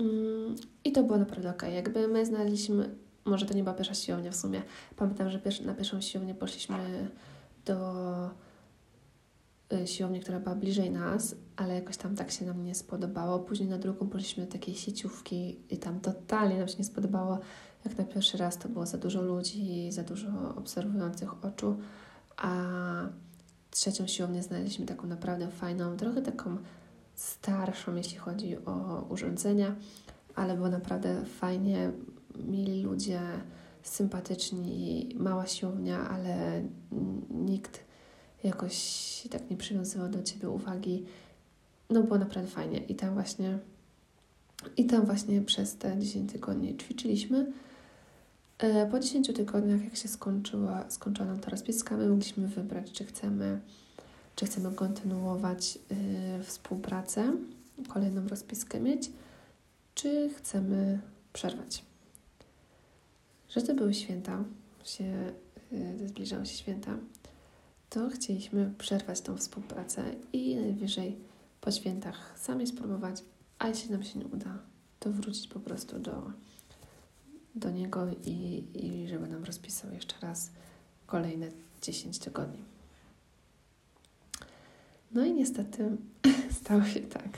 Mm, 0.00 0.56
I 0.84 0.92
to 0.92 1.02
było 1.02 1.18
naprawdę 1.18 1.50
ok. 1.50 1.62
Jakby 1.62 2.08
my 2.08 2.26
znaleźliśmy, 2.26 2.94
może 3.24 3.46
to 3.46 3.54
nie 3.54 3.62
była 3.62 3.74
pierwsza 3.74 3.94
siłownia 3.94 4.30
w 4.30 4.36
sumie. 4.36 4.62
Pamiętam, 4.96 5.30
że 5.30 5.40
na 5.64 5.74
pierwszą 5.74 6.00
siłownię 6.00 6.34
poszliśmy 6.34 7.10
do 7.64 8.30
e, 9.72 9.86
siłowni, 9.86 10.20
która 10.20 10.40
była 10.40 10.54
bliżej 10.54 10.90
nas, 10.90 11.36
ale 11.56 11.74
jakoś 11.74 11.96
tam 11.96 12.16
tak 12.16 12.30
się 12.30 12.44
nam 12.44 12.64
nie 12.64 12.74
spodobało. 12.74 13.38
Później 13.38 13.68
na 13.68 13.78
drugą 13.78 14.08
poszliśmy 14.08 14.46
do 14.46 14.52
takiej 14.52 14.74
sieciówki 14.74 15.60
i 15.70 15.78
tam 15.78 16.00
totalnie 16.00 16.58
nam 16.58 16.68
się 16.68 16.78
nie 16.78 16.84
spodobało 16.84 17.38
jak 17.84 17.98
na 17.98 18.04
pierwszy 18.04 18.38
raz 18.38 18.58
to 18.58 18.68
było 18.68 18.86
za 18.86 18.98
dużo 18.98 19.22
ludzi, 19.22 19.92
za 19.92 20.02
dużo 20.02 20.28
obserwujących 20.56 21.44
oczu, 21.44 21.76
a 22.36 22.52
trzecią 23.70 24.06
siłownię 24.06 24.42
znaleźliśmy 24.42 24.86
taką 24.86 25.06
naprawdę 25.06 25.48
fajną, 25.48 25.96
trochę 25.96 26.22
taką 26.22 26.56
starszą, 27.14 27.94
jeśli 27.94 28.16
chodzi 28.18 28.56
o 28.64 29.06
urządzenia, 29.08 29.76
ale 30.34 30.54
było 30.54 30.68
naprawdę 30.68 31.24
fajnie, 31.24 31.92
mili 32.34 32.82
ludzie, 32.82 33.20
sympatyczni, 33.82 35.08
mała 35.16 35.46
siłownia, 35.46 36.08
ale 36.08 36.62
nikt 37.30 37.84
jakoś 38.44 38.76
tak 39.30 39.50
nie 39.50 39.56
przywiązywał 39.56 40.08
do 40.08 40.22
Ciebie 40.22 40.48
uwagi. 40.48 41.04
No 41.90 42.02
było 42.02 42.18
naprawdę 42.18 42.50
fajnie 42.50 42.78
i 42.78 42.94
tam 42.94 43.14
właśnie 43.14 43.58
i 44.76 44.86
tam 44.86 45.06
właśnie 45.06 45.40
przez 45.40 45.76
te 45.76 45.98
10 45.98 46.32
tygodni 46.32 46.76
ćwiczyliśmy. 46.76 47.52
E, 48.58 48.86
po 48.86 49.00
10 49.00 49.26
tygodniach, 49.26 49.84
jak 49.84 49.96
się 49.96 50.08
skończyła, 50.08 50.84
skończyła 50.90 51.28
nam 51.28 51.40
ta 51.40 51.50
rozpiska, 51.50 51.96
my 51.96 52.08
mogliśmy 52.08 52.48
wybrać, 52.48 52.92
czy 52.92 53.04
chcemy 53.04 53.60
czy 54.36 54.46
chcemy 54.46 54.72
kontynuować 54.72 55.78
y, 56.40 56.42
współpracę, 56.42 57.32
kolejną 57.88 58.28
rozpiskę 58.28 58.80
mieć, 58.80 59.10
czy 59.94 60.30
chcemy 60.36 61.00
przerwać. 61.32 61.84
Że 63.48 63.62
to 63.62 63.74
były 63.74 63.94
święta, 63.94 64.44
się, 64.84 65.32
y, 65.72 66.08
zbliżały 66.08 66.46
się 66.46 66.56
święta, 66.56 66.96
to 67.90 68.08
chcieliśmy 68.08 68.74
przerwać 68.78 69.20
tą 69.20 69.36
współpracę 69.36 70.04
i 70.32 70.56
najwyżej 70.56 71.16
po 71.60 71.70
świętach 71.70 72.38
sami 72.38 72.66
spróbować, 72.66 73.22
a 73.58 73.68
jeśli 73.68 73.90
nam 73.90 74.02
się 74.04 74.18
nie 74.18 74.26
uda, 74.26 74.58
to 75.00 75.12
wrócić 75.12 75.48
po 75.48 75.60
prostu 75.60 75.98
do, 75.98 76.30
do 77.54 77.70
niego 77.70 78.06
i, 78.24 78.64
i 78.74 79.08
żeby 79.08 79.28
nam 79.28 79.44
rozpisał 79.44 79.92
jeszcze 79.92 80.14
raz 80.20 80.50
kolejne 81.06 81.48
10 81.82 82.18
tygodni. 82.18 82.71
No 85.14 85.24
i 85.24 85.32
niestety 85.32 85.96
stało 86.60 86.84
się 86.84 87.00
tak, 87.00 87.28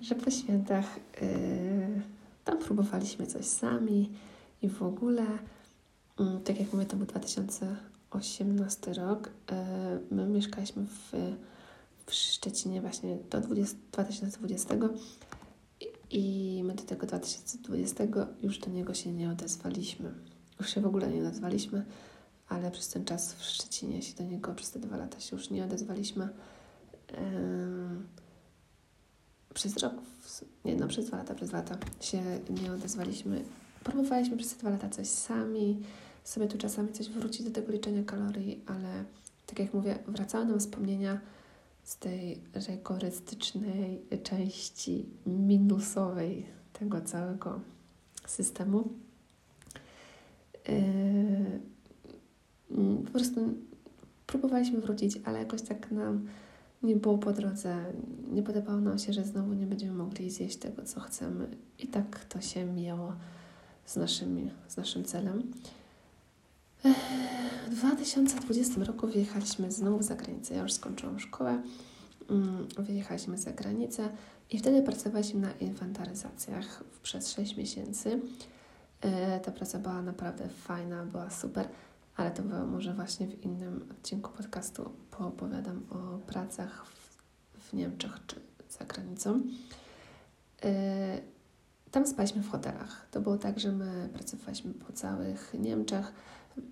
że 0.00 0.14
po 0.14 0.30
świętach 0.30 0.96
yy, 1.20 2.02
tam 2.44 2.58
próbowaliśmy 2.58 3.26
coś 3.26 3.46
sami 3.46 4.10
i 4.62 4.68
w 4.68 4.82
ogóle, 4.82 5.26
yy, 6.18 6.40
tak 6.44 6.60
jak 6.60 6.72
mówię, 6.72 6.86
to 6.86 6.96
był 6.96 7.06
2018 7.06 8.94
rok. 8.94 9.30
Yy, 9.50 9.56
my 10.10 10.26
mieszkaliśmy 10.26 10.86
w, 10.86 11.12
w 12.06 12.14
Szczecinie 12.14 12.80
właśnie 12.80 13.18
do 13.30 13.40
20, 13.40 13.76
2020 13.92 14.74
i 16.10 16.60
my 16.64 16.74
do 16.74 16.82
tego 16.82 17.06
2020 17.06 18.04
już 18.42 18.58
do 18.58 18.70
niego 18.70 18.94
się 18.94 19.12
nie 19.12 19.30
odezwaliśmy. 19.30 20.12
Już 20.60 20.74
się 20.74 20.80
w 20.80 20.86
ogóle 20.86 21.10
nie 21.10 21.20
odezwaliśmy, 21.20 21.84
ale 22.48 22.70
przez 22.70 22.88
ten 22.88 23.04
czas 23.04 23.34
w 23.34 23.44
Szczecinie 23.44 24.02
się 24.02 24.14
do 24.16 24.24
niego 24.24 24.54
przez 24.54 24.70
te 24.70 24.78
dwa 24.78 24.96
lata 24.96 25.20
się 25.20 25.36
już 25.36 25.50
nie 25.50 25.64
odezwaliśmy 25.64 26.28
przez 29.54 29.76
rok, 29.76 29.92
nie 30.64 30.76
no, 30.76 30.88
przez 30.88 31.06
dwa 31.06 31.16
lata, 31.16 31.34
przez 31.34 31.52
lata 31.52 31.78
się 32.00 32.22
nie 32.62 32.72
odezwaliśmy. 32.72 33.44
Próbowaliśmy 33.84 34.36
przez 34.36 34.54
te 34.54 34.60
dwa 34.60 34.70
lata 34.70 34.88
coś 34.88 35.06
sami, 35.06 35.82
sobie 36.24 36.48
tu 36.48 36.58
czasami 36.58 36.92
coś 36.92 37.08
wrócić 37.08 37.42
do 37.42 37.50
tego 37.50 37.72
liczenia 37.72 38.02
kalorii, 38.04 38.60
ale 38.66 39.04
tak 39.46 39.58
jak 39.58 39.74
mówię, 39.74 39.98
wracały 40.06 40.44
nam 40.44 40.60
wspomnienia 40.60 41.20
z 41.84 41.96
tej 41.96 42.40
rygorystycznej 42.68 44.00
części 44.22 45.06
minusowej 45.26 46.46
tego 46.72 47.00
całego 47.00 47.60
systemu. 48.26 48.88
Yy, 50.68 51.60
po 53.04 53.10
prostu 53.10 53.40
próbowaliśmy 54.26 54.80
wrócić, 54.80 55.20
ale 55.24 55.38
jakoś 55.38 55.62
tak 55.62 55.90
nam 55.90 56.28
nie 56.82 56.96
było 56.96 57.18
po 57.18 57.32
drodze. 57.32 57.84
Nie 58.32 58.42
podobało 58.42 58.80
nam 58.80 58.98
się, 58.98 59.12
że 59.12 59.24
znowu 59.24 59.52
nie 59.52 59.66
będziemy 59.66 59.92
mogli 59.92 60.30
zjeść 60.30 60.56
tego, 60.56 60.82
co 60.82 61.00
chcemy. 61.00 61.48
I 61.78 61.86
tak 61.86 62.24
to 62.24 62.40
się 62.40 62.64
mijało 62.64 63.12
z 63.86 63.96
naszym, 63.96 64.50
z 64.68 64.76
naszym 64.76 65.04
celem. 65.04 65.52
W 67.70 67.74
2020 67.74 68.84
roku 68.84 69.06
wyjechaliśmy 69.06 69.72
znowu 69.72 70.02
za 70.02 70.14
granicę. 70.14 70.54
Ja 70.54 70.62
już 70.62 70.72
skończyłam 70.72 71.20
szkołę. 71.20 71.62
Mm, 72.30 72.66
wyjechaliśmy 72.78 73.38
za 73.38 73.52
granicę 73.52 74.08
i 74.50 74.58
wtedy 74.58 74.82
pracowaliśmy 74.82 75.40
na 75.40 75.52
inwentaryzacjach 75.52 76.84
przez 77.02 77.30
6 77.30 77.56
miesięcy. 77.56 78.20
E, 79.00 79.40
ta 79.40 79.50
praca 79.52 79.78
była 79.78 80.02
naprawdę 80.02 80.48
fajna, 80.48 81.04
była 81.04 81.30
super 81.30 81.68
ale 82.16 82.30
to 82.30 82.42
może 82.66 82.94
właśnie 82.94 83.26
w 83.26 83.44
innym 83.44 83.88
odcinku 83.90 84.30
podcastu 84.32 84.90
poopowiadam 85.10 85.82
o 85.90 86.18
pracach 86.18 86.86
w, 86.86 87.18
w 87.58 87.72
Niemczech 87.72 88.18
czy 88.26 88.40
za 88.68 88.84
granicą. 88.84 89.42
Yy, 90.64 90.70
tam 91.90 92.06
spaliśmy 92.06 92.42
w 92.42 92.50
hotelach. 92.50 93.06
To 93.10 93.20
było 93.20 93.38
tak, 93.38 93.60
że 93.60 93.72
my 93.72 94.08
pracowaliśmy 94.12 94.74
po 94.74 94.92
całych 94.92 95.54
Niemczech 95.58 96.12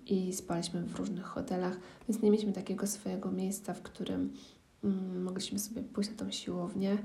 i 0.05 0.33
spaliśmy 0.33 0.81
w 0.83 0.95
różnych 0.95 1.25
hotelach, 1.25 1.77
więc 2.09 2.21
nie 2.21 2.31
mieliśmy 2.31 2.53
takiego 2.53 2.87
swojego 2.87 3.31
miejsca, 3.31 3.73
w 3.73 3.81
którym 3.81 4.33
mm, 4.83 5.23
mogliśmy 5.23 5.59
sobie 5.59 5.81
pójść 5.83 6.09
na 6.09 6.15
tą 6.15 6.31
siłownię. 6.31 6.97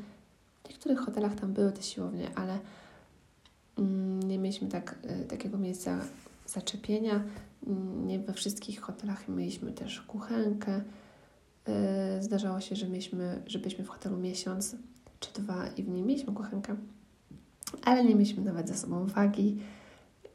W 0.64 0.68
niektórych 0.68 0.98
hotelach 0.98 1.34
tam 1.34 1.52
były 1.52 1.72
te 1.72 1.82
siłownie, 1.82 2.30
ale 2.34 2.58
mm, 3.78 4.22
nie 4.22 4.38
mieliśmy 4.38 4.68
tak, 4.68 4.98
y, 5.22 5.24
takiego 5.24 5.58
miejsca 5.58 6.00
zaczepienia, 6.46 7.24
nie 8.06 8.18
we 8.18 8.32
wszystkich 8.32 8.80
hotelach 8.80 9.28
mieliśmy 9.28 9.72
też 9.72 10.00
kuchenkę. 10.00 10.82
E, 11.66 12.22
zdarzało 12.22 12.60
się, 12.60 12.76
że, 12.76 12.88
mieliśmy, 12.88 13.42
że 13.46 13.58
byliśmy 13.58 13.84
w 13.84 13.88
hotelu 13.88 14.16
miesiąc 14.16 14.76
czy 15.20 15.42
dwa 15.42 15.68
i 15.76 15.82
w 15.82 15.88
nim 15.88 16.06
mieliśmy 16.06 16.34
kuchenkę, 16.34 16.76
ale 17.82 18.04
nie 18.04 18.14
mieliśmy 18.14 18.44
nawet 18.44 18.68
ze 18.68 18.74
sobą 18.74 19.06
wagi. 19.06 19.58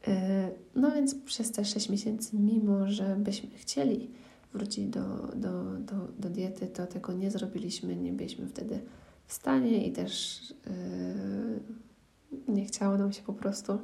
E, 0.08 0.50
no 0.74 0.90
więc 0.90 1.14
przez 1.14 1.52
te 1.52 1.64
6 1.64 1.88
miesięcy, 1.88 2.36
mimo 2.36 2.86
że 2.90 3.16
byśmy 3.16 3.50
chcieli 3.50 4.10
wrócić 4.52 4.88
do, 4.88 5.04
do, 5.36 5.62
do, 5.78 5.94
do 6.18 6.30
diety, 6.30 6.66
to 6.66 6.86
tego 6.86 7.12
nie 7.12 7.30
zrobiliśmy, 7.30 7.96
nie 7.96 8.12
byliśmy 8.12 8.46
wtedy 8.46 8.80
w 9.26 9.32
stanie 9.32 9.86
i 9.86 9.92
też 9.92 10.40
yy, 10.66 12.54
nie 12.54 12.64
chciało 12.64 12.98
nam 12.98 13.12
się 13.12 13.22
po 13.22 13.32
prostu. 13.32 13.78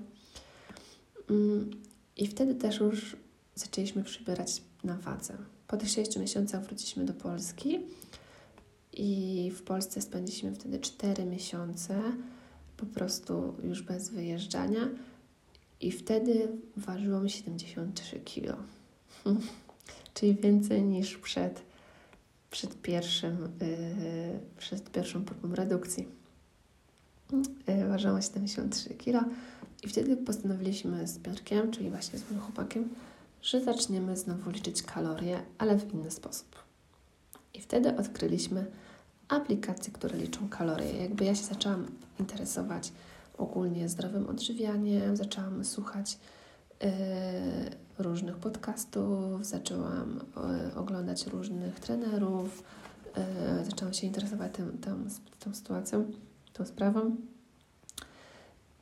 Yy, 1.31 1.67
I 2.17 2.27
wtedy 2.27 2.55
też 2.55 2.81
już 2.81 3.17
zaczęliśmy 3.59 4.05
przybierać 4.05 4.63
na 4.85 4.97
wadze. 4.97 5.37
Po 5.69 5.77
tych 5.77 5.89
6 5.89 6.17
miesiącach 6.17 6.65
wróciliśmy 6.65 7.05
do 7.05 7.15
Polski 7.15 7.79
i 8.93 9.53
w 9.57 9.63
Polsce 9.63 10.03
spędziliśmy 10.03 10.55
wtedy 10.55 10.79
4 10.79 11.25
miesiące 11.25 12.03
po 12.77 12.87
prostu 12.87 13.55
już 13.63 13.83
bez 13.83 14.09
wyjeżdżania 14.09 14.89
i 15.81 15.93
wtedy 15.93 16.49
ważyłam 16.77 17.29
73 17.29 18.21
kg. 18.21 18.63
Czyli 20.15 20.35
więcej 20.35 20.83
niż 20.83 21.17
przed, 21.17 21.63
przed, 22.51 22.83
pierwszym, 22.83 23.39
yy, 23.61 24.41
przed 24.59 24.91
pierwszą 24.91 25.25
próbą 25.25 25.55
redukcji. 25.55 26.09
Yy, 27.69 27.89
ważyłam 27.89 28.23
73 28.23 28.95
kg 28.95 29.29
i 29.83 29.89
wtedy 29.89 30.17
postanowiliśmy 30.17 31.07
z 31.07 31.19
Piotrkiem, 31.19 31.71
czyli 31.71 31.91
właśnie 31.91 32.19
z 32.19 32.31
moim 32.31 32.41
chłopakiem, 32.43 32.89
że 33.43 33.61
zaczniemy 33.61 34.17
znowu 34.17 34.51
liczyć 34.51 34.83
kalorie, 34.83 35.43
ale 35.59 35.79
w 35.79 35.95
inny 35.95 36.11
sposób. 36.11 36.57
I 37.55 37.61
wtedy 37.61 37.97
odkryliśmy 37.97 38.67
aplikacje, 39.29 39.93
które 39.93 40.19
liczą 40.19 40.49
kalorie. 40.49 41.03
Jakby 41.03 41.25
ja 41.25 41.35
się 41.35 41.45
zaczęłam 41.45 41.87
interesować 42.21 42.93
ogólnie 43.39 43.89
zdrowym 43.89 44.29
odżywianiem, 44.29 45.17
zaczęłam 45.17 45.65
słuchać 45.65 46.19
y, 46.83 48.03
różnych 48.03 48.37
podcastów, 48.37 49.47
zaczęłam 49.47 50.21
y, 50.71 50.75
oglądać 50.75 51.27
różnych 51.27 51.81
trenerów, 51.81 52.63
y, 53.61 53.65
zaczęłam 53.65 53.95
się 53.95 54.07
interesować 54.07 54.53
tym, 54.53 54.79
tym, 54.79 55.09
tą 55.41 55.55
sytuacją, 55.55 56.11
tą 56.53 56.65
sprawą 56.65 57.17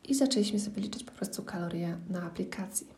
i 0.05 0.15
zaczęliśmy 0.15 0.61
sobie 0.61 0.83
liczyć 0.83 1.05
po 1.05 1.13
prostu 1.13 1.43
kalorie 1.43 1.97
na 2.09 2.23
aplikacji. 2.23 2.96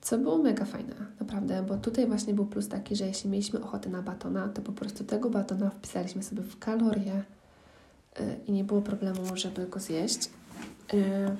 Co 0.00 0.18
było 0.18 0.38
mega 0.38 0.64
fajne, 0.64 0.94
naprawdę, 1.20 1.62
bo 1.62 1.76
tutaj 1.76 2.06
właśnie 2.06 2.34
był 2.34 2.46
plus 2.46 2.68
taki, 2.68 2.96
że 2.96 3.06
jeśli 3.06 3.30
mieliśmy 3.30 3.62
ochotę 3.62 3.90
na 3.90 4.02
batona, 4.02 4.48
to 4.48 4.62
po 4.62 4.72
prostu 4.72 5.04
tego 5.04 5.30
batona 5.30 5.70
wpisaliśmy 5.70 6.22
sobie 6.22 6.42
w 6.42 6.58
kalorie 6.58 7.24
yy, 8.18 8.36
i 8.46 8.52
nie 8.52 8.64
było 8.64 8.82
problemu, 8.82 9.36
żeby 9.36 9.66
go 9.66 9.80
zjeść. 9.80 10.30
Yy. 10.92 11.36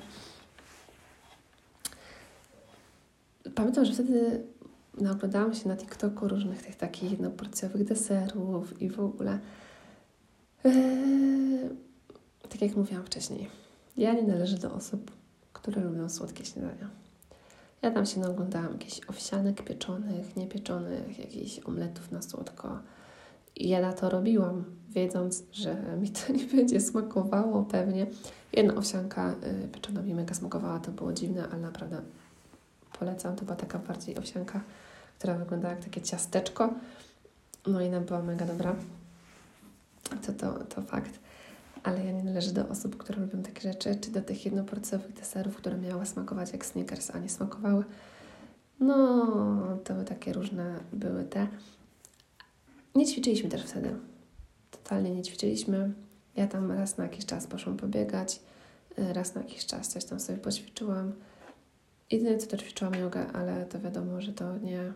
Pamiętam, 3.55 3.85
że 3.85 3.93
wtedy 3.93 4.43
naoglądałam 4.97 5.53
się 5.53 5.69
na 5.69 5.77
TikToku 5.77 6.27
różnych 6.27 6.63
tych 6.63 6.75
takich 6.75 7.11
jednoporcjowych 7.11 7.83
deserów 7.83 8.81
i 8.81 8.89
w 8.89 8.99
ogóle. 8.99 9.39
Yy, 10.63 11.75
tak 12.49 12.61
jak 12.61 12.75
mówiłam 12.75 13.05
wcześniej, 13.05 13.49
ja 13.97 14.13
nie 14.13 14.23
należę 14.23 14.57
do 14.57 14.73
osób, 14.73 15.11
które 15.53 15.81
lubią 15.81 16.09
słodkie 16.09 16.45
śniadania. 16.45 16.89
Ja 17.81 17.91
tam 17.91 18.05
się 18.05 18.19
naoglądałam 18.19 18.71
jakichś 18.71 19.01
owsianek 19.07 19.63
pieczonych, 19.63 20.35
niepieczonych, 20.35 21.19
jakichś 21.19 21.59
omletów 21.59 22.11
na 22.11 22.21
słodko. 22.21 22.79
I 23.55 23.69
ja 23.69 23.81
na 23.81 23.93
to 23.93 24.09
robiłam, 24.09 24.63
wiedząc, 24.89 25.43
że 25.51 25.75
mi 26.01 26.09
to 26.09 26.33
nie 26.37 26.45
będzie 26.45 26.81
smakowało 26.81 27.63
pewnie. 27.63 28.07
Jedna 28.53 28.75
owsianka 28.75 29.35
y, 29.63 29.67
pieczona 29.67 30.01
mi 30.01 30.13
mega 30.13 30.33
smakowała, 30.33 30.79
to 30.79 30.91
było 30.91 31.13
dziwne, 31.13 31.47
ale 31.51 31.61
naprawdę 31.61 32.01
polecam. 32.99 33.35
To 33.35 33.45
była 33.45 33.57
taka 33.57 33.79
bardziej 33.79 34.17
owsianka, 34.17 34.61
która 35.19 35.35
wyglądała 35.35 35.73
jak 35.73 35.83
takie 35.83 36.01
ciasteczko. 36.01 36.73
No 37.67 37.81
i 37.81 37.87
ona 37.87 37.99
była 37.99 38.21
mega 38.21 38.45
dobra. 38.45 38.75
To, 40.25 40.33
to, 40.33 40.63
to 40.63 40.81
fakt 40.81 41.20
ale 41.83 42.05
ja 42.05 42.11
nie 42.11 42.23
należę 42.23 42.51
do 42.51 42.67
osób, 42.67 42.97
które 42.97 43.21
lubią 43.21 43.41
takie 43.41 43.61
rzeczy, 43.61 43.95
czy 43.95 44.11
do 44.11 44.21
tych 44.21 44.45
jednoporcowych 44.45 45.13
deserów, 45.13 45.55
które 45.55 45.77
miały 45.77 46.05
smakować 46.05 46.51
jak 46.53 46.65
Snickers, 46.65 47.11
a 47.15 47.19
nie 47.19 47.29
smakowały. 47.29 47.83
No, 48.79 49.77
to 49.83 49.93
by 49.93 50.05
takie 50.05 50.33
różne 50.33 50.79
były 50.93 51.23
te. 51.23 51.47
nie 52.95 53.05
ćwiczyliśmy 53.05 53.49
też 53.49 53.63
wtedy. 53.63 53.95
Totalnie 54.71 55.15
nie 55.15 55.23
ćwiczyliśmy. 55.23 55.93
Ja 56.35 56.47
tam 56.47 56.71
raz 56.71 56.97
na 56.97 57.03
jakiś 57.03 57.25
czas 57.25 57.47
poszłam 57.47 57.77
pobiegać, 57.77 58.39
y, 58.99 59.13
raz 59.13 59.35
na 59.35 59.41
jakiś 59.41 59.65
czas 59.65 59.87
coś 59.87 60.05
tam 60.05 60.19
sobie 60.19 60.39
poćwiczyłam. 60.39 61.13
Jedyne 62.11 62.37
co 62.37 62.47
to 62.47 62.57
ćwiczyłam 62.57 62.93
jogę, 62.93 63.27
ale 63.33 63.65
to 63.65 63.79
wiadomo, 63.79 64.21
że 64.21 64.33
to 64.33 64.57
nie, 64.57 64.93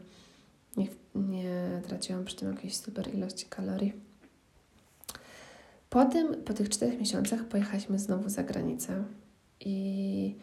nie, 0.78 0.88
nie 1.16 1.82
traciłam 1.88 2.26
przy 2.26 2.36
tym 2.36 2.52
jakiejś 2.52 2.78
super 2.78 3.16
ilości 3.16 3.46
kalorii. 3.46 3.94
Potem, 5.90 6.44
po 6.44 6.54
tych 6.54 6.70
czterech 6.70 7.00
miesiącach 7.00 7.46
pojechaliśmy 7.46 8.00
znowu 8.00 8.30
za 8.30 8.44
granicę 8.44 9.04
i, 9.60 10.36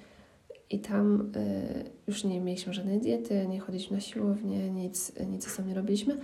i 0.70 0.81
tam 0.81 1.33
y, 1.37 1.90
już 2.07 2.24
nie 2.24 2.40
mieliśmy 2.40 2.74
żadnej 2.74 3.00
diety, 3.00 3.46
nie 3.48 3.61
chodziliśmy 3.61 3.96
na 3.96 4.00
siłownię, 4.00 4.70
nic, 4.70 5.12
nic 5.26 5.59
nie 5.66 5.74
robiliśmy, 5.74 6.18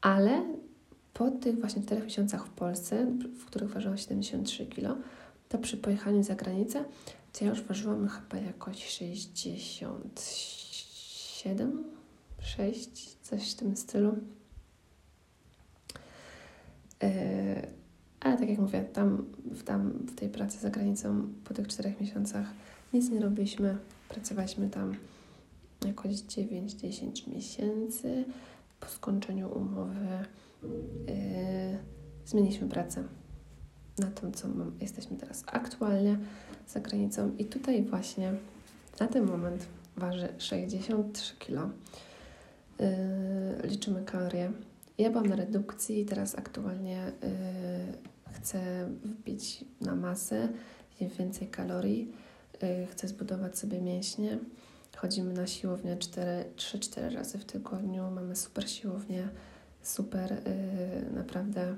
ale 0.00 0.44
po 1.14 1.30
tych 1.30 1.60
właśnie 1.60 1.82
czterech 1.82 2.04
miesiącach 2.04 2.46
w 2.46 2.50
Polsce, 2.50 3.06
w 3.06 3.44
których 3.44 3.70
ważyłam 3.70 3.98
73 3.98 4.66
kg, 4.66 5.02
to 5.48 5.58
przy 5.58 5.76
pojechaniu 5.76 6.22
za 6.22 6.34
granicę, 6.34 6.84
to 7.32 7.44
ja 7.44 7.50
już 7.50 7.62
ważyłam 7.62 8.08
chyba 8.08 8.36
jakoś 8.36 8.88
67, 8.88 11.84
6, 12.38 13.16
coś 13.22 13.52
w 13.52 13.54
tym 13.54 13.76
stylu. 13.76 14.16
Yy, 17.02 17.08
ale 18.24 18.38
tak 18.38 18.48
jak 18.48 18.58
mówię, 18.58 18.84
tam 18.84 19.24
tam 19.64 19.90
w 19.90 20.14
tej 20.14 20.28
pracy 20.28 20.58
za 20.58 20.70
granicą 20.70 21.28
po 21.44 21.54
tych 21.54 21.68
czterech 21.68 22.00
miesiącach 22.00 22.46
nic 22.92 23.10
nie 23.10 23.20
robiliśmy. 23.20 23.76
Pracowaliśmy 24.08 24.70
tam 24.70 24.94
jakoś 25.86 26.12
9-10 26.12 27.28
miesięcy. 27.34 28.24
Po 28.80 28.88
skończeniu 28.88 29.58
umowy 29.58 30.24
yy, 31.06 31.14
zmieniliśmy 32.26 32.68
pracę 32.68 33.04
na 33.98 34.06
tym, 34.06 34.32
co 34.32 34.48
mam, 34.48 34.72
jesteśmy 34.80 35.16
teraz 35.16 35.44
aktualnie 35.46 36.18
za 36.68 36.80
granicą. 36.80 37.36
I 37.38 37.44
tutaj 37.44 37.82
właśnie 37.82 38.32
na 39.00 39.06
ten 39.06 39.26
moment 39.26 39.66
waży 39.96 40.28
63 40.38 41.34
kg. 41.38 41.70
Yy, 42.78 43.68
liczymy 43.68 44.04
kalorie. 44.04 44.52
Ja 44.98 45.10
byłam 45.10 45.26
na 45.26 45.36
redukcji, 45.36 46.04
teraz 46.04 46.38
aktualnie 46.38 47.12
yy, 47.22 48.13
chcę 48.44 48.88
wbić 49.04 49.64
na 49.80 49.94
masę, 49.94 50.48
więcej 51.18 51.48
kalorii, 51.48 52.12
yy, 52.62 52.86
chcę 52.86 53.08
zbudować 53.08 53.58
sobie 53.58 53.80
mięśnie. 53.80 54.38
Chodzimy 54.96 55.32
na 55.32 55.46
siłownię 55.46 55.96
3-4 55.96 57.14
razy 57.14 57.38
w 57.38 57.44
tygodniu, 57.44 58.10
mamy 58.10 58.36
super 58.36 58.70
siłownię, 58.70 59.28
super 59.82 60.30
yy, 60.30 61.10
naprawdę 61.14 61.76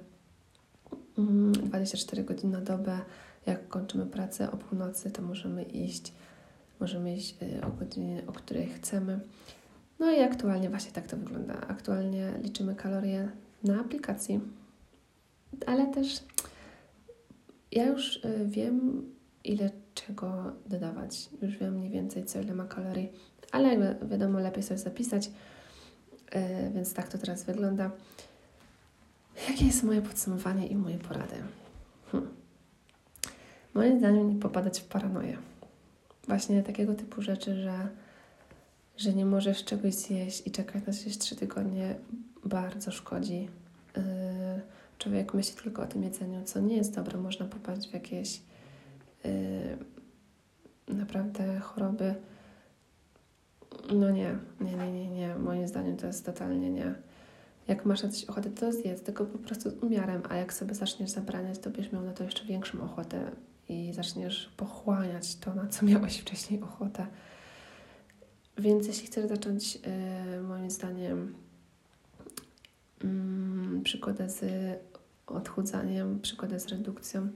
24 1.18 2.22
mm, 2.22 2.26
godziny 2.26 2.52
na 2.52 2.64
dobę. 2.64 2.98
Jak 3.46 3.68
kończymy 3.68 4.06
pracę 4.06 4.50
o 4.50 4.56
północy, 4.56 5.10
to 5.10 5.22
możemy 5.22 5.62
iść, 5.62 6.12
możemy 6.80 7.16
iść 7.16 7.36
y, 7.42 7.66
o 7.66 7.70
godzinie, 7.70 8.22
o 8.26 8.32
której 8.32 8.66
chcemy. 8.66 9.20
No 9.98 10.12
i 10.12 10.20
aktualnie 10.20 10.70
właśnie 10.70 10.92
tak 10.92 11.06
to 11.06 11.16
wygląda. 11.16 11.54
Aktualnie 11.54 12.32
liczymy 12.42 12.74
kalorie 12.74 13.28
na 13.64 13.80
aplikacji, 13.80 14.40
ale 15.66 15.86
też 15.86 16.22
ja 17.76 17.86
już 17.86 18.16
y, 18.16 18.46
wiem, 18.46 19.04
ile 19.44 19.70
czego 19.94 20.52
dodawać. 20.66 21.28
Już 21.42 21.58
wiem 21.58 21.74
mniej 21.74 21.90
więcej, 21.90 22.24
co 22.24 22.40
ile 22.40 22.54
ma 22.54 22.64
kalorii, 22.64 23.12
ale 23.52 23.96
wiadomo, 24.02 24.38
lepiej 24.38 24.62
sobie 24.62 24.78
zapisać, 24.78 25.26
y, 25.26 25.30
więc 26.74 26.94
tak 26.94 27.08
to 27.08 27.18
teraz 27.18 27.44
wygląda. 27.44 27.90
Jakie 29.48 29.66
jest 29.66 29.82
moje 29.82 30.02
podsumowanie 30.02 30.66
i 30.66 30.76
moje 30.76 30.98
porady? 30.98 31.36
Hm. 32.12 32.28
Moim 33.74 33.98
zdaniem 33.98 34.34
nie 34.34 34.40
popadać 34.40 34.80
w 34.80 34.84
paranoję. 34.84 35.38
Właśnie 36.26 36.62
takiego 36.62 36.94
typu 36.94 37.22
rzeczy, 37.22 37.62
że, 37.62 37.88
że 38.96 39.14
nie 39.14 39.26
możesz 39.26 39.64
czegoś 39.64 39.94
zjeść 39.94 40.46
i 40.46 40.50
czekać 40.50 40.86
na 40.86 40.92
coś 40.92 41.18
trzy 41.18 41.36
tygodnie 41.36 41.94
bardzo 42.44 42.90
szkodzi. 42.90 43.48
Człowiek 44.98 45.34
myśli 45.34 45.56
tylko 45.62 45.82
o 45.82 45.86
tym 45.86 46.02
jedzeniu, 46.02 46.42
co 46.44 46.60
nie 46.60 46.76
jest 46.76 46.94
dobre. 46.94 47.18
Można 47.18 47.46
popaść 47.46 47.88
w 47.88 47.94
jakieś 47.94 48.40
yy, 49.24 50.94
naprawdę 50.96 51.58
choroby. 51.58 52.14
No 53.94 54.10
nie, 54.10 54.38
nie, 54.60 54.72
nie, 54.72 54.92
nie, 54.92 55.10
nie. 55.10 55.34
Moim 55.38 55.68
zdaniem 55.68 55.96
to 55.96 56.06
jest 56.06 56.26
totalnie 56.26 56.70
nie 56.70 56.94
jak 57.68 57.84
masz 57.84 58.02
na 58.02 58.08
coś 58.08 58.24
ochotę, 58.24 58.50
to 58.50 58.72
zjedz, 58.72 59.02
tylko 59.02 59.24
po 59.24 59.38
prostu 59.38 59.70
z 59.70 59.74
umiarem, 59.82 60.22
a 60.28 60.36
jak 60.36 60.52
sobie 60.52 60.74
zaczniesz 60.74 61.10
zabraniać, 61.10 61.58
to 61.58 61.70
będziesz 61.70 61.92
miał 61.92 62.02
na 62.02 62.12
to 62.12 62.24
jeszcze 62.24 62.44
większą 62.44 62.82
ochotę 62.82 63.30
i 63.68 63.92
zaczniesz 63.92 64.52
pochłaniać 64.56 65.36
to, 65.36 65.54
na 65.54 65.66
co 65.66 65.86
miałeś 65.86 66.18
wcześniej 66.18 66.62
ochotę. 66.62 67.06
Więc 68.58 68.86
jeśli 68.86 69.06
chcesz 69.06 69.28
zacząć, 69.28 69.74
yy, 69.74 70.42
moim 70.42 70.70
zdaniem, 70.70 71.34
przygodę 73.84 74.30
z 74.30 74.44
odchudzaniem, 75.26 76.20
przygodę 76.20 76.60
z 76.60 76.68
redukcją, 76.68 77.28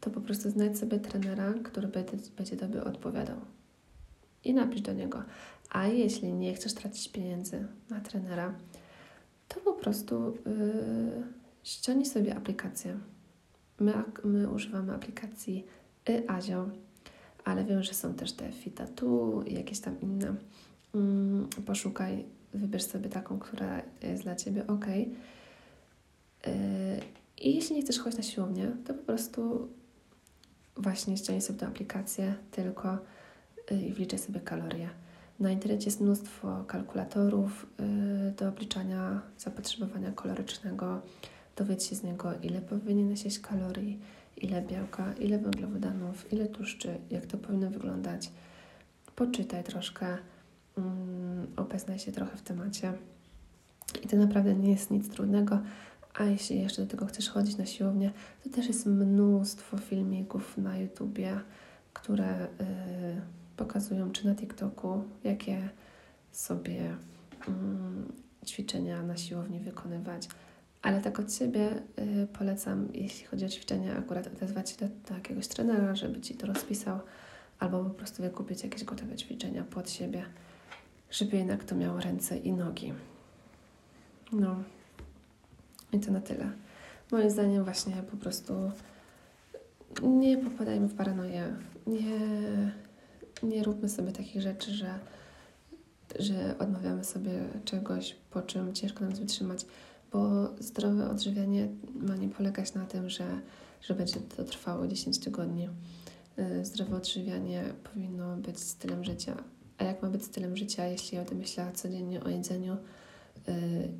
to 0.00 0.10
po 0.10 0.20
prostu 0.20 0.50
znajdź 0.50 0.78
sobie 0.78 1.00
trenera, 1.00 1.54
który 1.64 1.88
będzie, 1.88 2.16
będzie 2.36 2.56
Tobie 2.56 2.84
odpowiadał. 2.84 3.36
I 4.44 4.54
napisz 4.54 4.80
do 4.80 4.92
niego. 4.92 5.22
A 5.70 5.86
jeśli 5.86 6.32
nie 6.32 6.54
chcesz 6.54 6.74
tracić 6.74 7.08
pieniędzy 7.08 7.66
na 7.90 8.00
trenera, 8.00 8.54
to 9.48 9.60
po 9.60 9.72
prostu 9.72 10.36
yy, 10.46 11.22
ściągnij 11.62 12.06
sobie 12.06 12.36
aplikację. 12.36 12.98
My, 13.80 13.92
my 14.24 14.50
używamy 14.50 14.94
aplikacji 14.94 15.66
Azio, 16.28 16.68
ale 17.44 17.64
wiem, 17.64 17.82
że 17.82 17.94
są 17.94 18.14
też 18.14 18.32
te 18.32 18.52
Fitatu 18.52 19.42
i 19.46 19.54
jakieś 19.54 19.80
tam 19.80 20.00
inne. 20.00 20.34
Yy, 20.94 21.62
poszukaj, 21.66 22.24
wybierz 22.56 22.82
sobie 22.82 23.08
taką, 23.08 23.38
która 23.38 23.82
jest 24.02 24.22
dla 24.22 24.36
Ciebie 24.36 24.66
ok. 24.66 24.86
I 27.38 27.54
jeśli 27.54 27.76
nie 27.76 27.82
chcesz 27.82 27.98
chodzić 27.98 28.18
na 28.18 28.24
siłownię, 28.24 28.70
to 28.84 28.94
po 28.94 29.02
prostu 29.02 29.68
właśnie 30.76 31.16
ściągnij 31.16 31.42
sobie 31.42 31.58
tę 31.58 31.66
aplikację 31.66 32.34
tylko 32.50 32.98
yy, 33.70 33.80
i 33.80 33.92
wliczaj 33.92 34.18
sobie 34.18 34.40
kalorie. 34.40 34.88
Na 35.40 35.50
internecie 35.50 35.84
jest 35.84 36.00
mnóstwo 36.00 36.64
kalkulatorów 36.66 37.66
y, 38.28 38.30
do 38.30 38.48
obliczania 38.48 39.20
zapotrzebowania 39.38 40.12
kalorycznego. 40.12 41.00
Dowiedz 41.56 41.88
się 41.88 41.96
z 41.96 42.02
niego, 42.02 42.32
ile 42.42 42.60
powinieneś 42.60 43.24
jeść 43.24 43.38
kalorii, 43.38 44.00
ile 44.36 44.62
białka, 44.62 45.12
ile 45.20 45.38
węglowodanów, 45.38 46.32
ile 46.32 46.46
tłuszczy, 46.46 46.98
jak 47.10 47.26
to 47.26 47.38
powinno 47.38 47.70
wyglądać. 47.70 48.30
Poczytaj 49.16 49.64
troszkę, 49.64 50.18
um, 50.76 51.46
obeznaj 51.56 51.98
się 51.98 52.12
trochę 52.12 52.36
w 52.36 52.42
temacie. 52.42 52.92
I 54.04 54.08
to 54.08 54.16
naprawdę 54.16 54.54
nie 54.54 54.70
jest 54.70 54.90
nic 54.90 55.08
trudnego. 55.08 55.60
A 56.14 56.24
jeśli 56.24 56.60
jeszcze 56.60 56.82
do 56.82 56.88
tego 56.88 57.06
chcesz 57.06 57.28
chodzić 57.28 57.56
na 57.56 57.66
siłownię, 57.66 58.12
to 58.44 58.50
też 58.50 58.66
jest 58.68 58.86
mnóstwo 58.86 59.78
filmików 59.78 60.58
na 60.58 60.78
YouTubie, 60.78 61.40
które 61.92 62.44
y, 62.44 62.48
pokazują, 63.56 64.12
czy 64.12 64.26
na 64.26 64.34
TikToku, 64.34 65.04
jakie 65.24 65.68
sobie 66.32 66.96
mm, 67.48 68.12
ćwiczenia 68.46 69.02
na 69.02 69.16
siłowni 69.16 69.60
wykonywać. 69.60 70.28
Ale 70.82 71.00
tak 71.00 71.20
od 71.20 71.32
siebie 71.32 71.82
y, 71.98 72.26
polecam, 72.38 72.88
jeśli 72.94 73.26
chodzi 73.26 73.44
o 73.44 73.48
ćwiczenia, 73.48 73.96
akurat 73.96 74.26
odezwać 74.26 74.70
się 74.70 74.76
do, 74.76 74.86
do 75.08 75.14
jakiegoś 75.14 75.48
trenera, 75.48 75.94
żeby 75.94 76.20
Ci 76.20 76.34
to 76.34 76.46
rozpisał, 76.46 77.00
albo 77.58 77.84
po 77.84 77.90
prostu 77.90 78.22
wykupić 78.22 78.64
jakieś 78.64 78.84
gotowe 78.84 79.16
ćwiczenia 79.16 79.64
pod 79.64 79.90
siebie, 79.90 80.24
żeby 81.10 81.36
jednak 81.36 81.64
to 81.64 81.74
miało 81.74 82.00
ręce 82.00 82.38
i 82.38 82.52
nogi. 82.52 82.92
No 84.32 84.56
i 85.92 86.00
to 86.00 86.12
na 86.12 86.20
tyle. 86.20 86.50
Moim 87.12 87.30
zdaniem 87.30 87.64
właśnie 87.64 87.94
po 88.10 88.16
prostu 88.16 88.70
nie 90.02 90.38
popadajmy 90.38 90.88
w 90.88 90.94
paranoję, 90.94 91.56
nie 91.86 92.18
nie 93.42 93.62
róbmy 93.62 93.88
sobie 93.88 94.12
takich 94.12 94.42
rzeczy, 94.42 94.72
że, 94.72 94.98
że 96.18 96.58
odmawiamy 96.58 97.04
sobie 97.04 97.32
czegoś, 97.64 98.16
po 98.30 98.42
czym 98.42 98.74
ciężko 98.74 99.04
nam 99.04 99.14
wytrzymać, 99.14 99.66
bo 100.12 100.48
zdrowe 100.60 101.10
odżywianie 101.10 101.68
ma 101.94 102.16
nie 102.16 102.28
polegać 102.28 102.74
na 102.74 102.86
tym, 102.86 103.10
że, 103.10 103.40
że 103.82 103.94
będzie 103.94 104.20
to 104.20 104.44
trwało 104.44 104.88
10 104.88 105.18
tygodni. 105.18 105.68
Y, 106.38 106.64
zdrowe 106.64 106.96
odżywianie 106.96 107.64
powinno 107.94 108.36
być 108.36 108.60
stylem 108.60 109.04
życia. 109.04 109.36
A 109.78 109.84
jak 109.84 110.02
ma 110.02 110.10
być 110.10 110.24
stylem 110.24 110.56
życia, 110.56 110.86
jeśli 110.86 111.16
ja 111.16 111.24
będę 111.24 111.36
myślała 111.36 111.72
codziennie 111.72 112.24
o 112.24 112.28
jedzeniu 112.28 112.76
yy, 113.46 113.54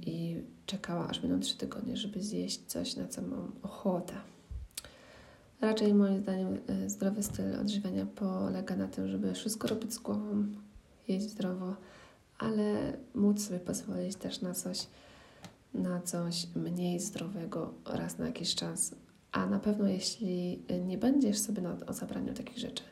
i 0.07 0.43
czekała, 0.67 1.09
aż 1.09 1.21
będą 1.21 1.41
3 1.41 1.57
tygodnie, 1.57 1.97
żeby 1.97 2.23
zjeść 2.23 2.61
coś, 2.67 2.97
na 2.97 3.09
co 3.09 3.23
mam 3.23 3.53
ochotę? 3.63 4.15
Raczej 5.61 5.95
moim 5.95 6.23
zdaniem 6.23 6.59
y, 6.85 6.91
zdrowy 6.91 7.23
styl 7.23 7.61
odżywiania 7.61 8.07
polega 8.07 8.77
na 8.77 8.89
tym, 8.89 9.09
żeby 9.09 9.35
wszystko 9.35 9.69
robić 9.69 9.95
z 9.95 9.99
głową, 9.99 10.47
jeść 11.09 11.31
zdrowo, 11.31 11.77
ale 12.39 12.93
móc 13.15 13.47
sobie 13.47 13.61
pozwolić 13.61 14.17
też 14.17 14.41
na 14.41 14.55
coś, 14.55 14.87
na 15.75 16.01
coś 16.01 16.47
mniej 16.55 17.01
zdrowego 17.01 17.75
raz 17.87 18.19
na 18.19 18.27
jakiś 18.27 18.55
czas. 18.55 18.95
A 19.33 19.47
na 19.47 19.59
pewno 19.59 19.89
jeśli 19.89 20.63
nie 20.87 20.99
będziesz 20.99 21.39
sobie 21.39 21.63
na, 21.63 21.77
o 21.87 21.93
zabraniu 21.93 22.35
takich 22.35 22.59
rzeczy, 22.59 22.83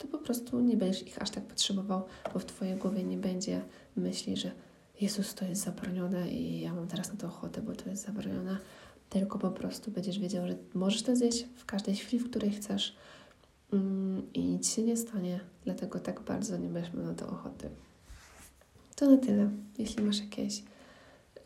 to 0.00 0.08
po 0.08 0.18
prostu 0.18 0.60
nie 0.60 0.76
będziesz 0.76 1.06
ich 1.06 1.22
aż 1.22 1.30
tak 1.30 1.44
potrzebował, 1.44 2.02
bo 2.34 2.38
w 2.38 2.44
Twojej 2.44 2.76
głowie 2.76 3.04
nie 3.04 3.16
będzie 3.16 3.62
myśli, 3.96 4.36
że 4.36 4.50
Jezus 5.00 5.34
to 5.34 5.44
jest 5.44 5.64
zabronione 5.64 6.30
i 6.30 6.60
ja 6.60 6.74
mam 6.74 6.86
teraz 6.86 7.08
na 7.08 7.16
to 7.16 7.26
ochotę, 7.26 7.62
bo 7.62 7.72
to 7.74 7.90
jest 7.90 8.06
zabronione. 8.06 8.58
Tylko 9.10 9.38
po 9.38 9.50
prostu 9.50 9.90
będziesz 9.90 10.18
wiedział, 10.18 10.46
że 10.46 10.56
możesz 10.74 11.02
to 11.02 11.16
zjeść 11.16 11.46
w 11.56 11.64
każdej 11.64 11.96
chwili, 11.96 12.24
w 12.24 12.30
której 12.30 12.50
chcesz 12.50 12.96
mm, 13.72 14.32
i 14.34 14.44
nic 14.44 14.74
się 14.74 14.82
nie 14.82 14.96
stanie, 14.96 15.40
dlatego 15.64 16.00
tak 16.00 16.20
bardzo 16.20 16.56
nie 16.56 16.68
będziesz 16.68 16.94
miał 16.94 17.04
na 17.04 17.14
to 17.14 17.28
ochoty. 17.28 17.68
To 18.96 19.10
na 19.10 19.16
tyle. 19.16 19.50
Jeśli 19.78 20.04
masz 20.04 20.20
jakieś 20.20 20.62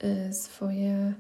y, 0.05 0.33
swoje 0.33 1.15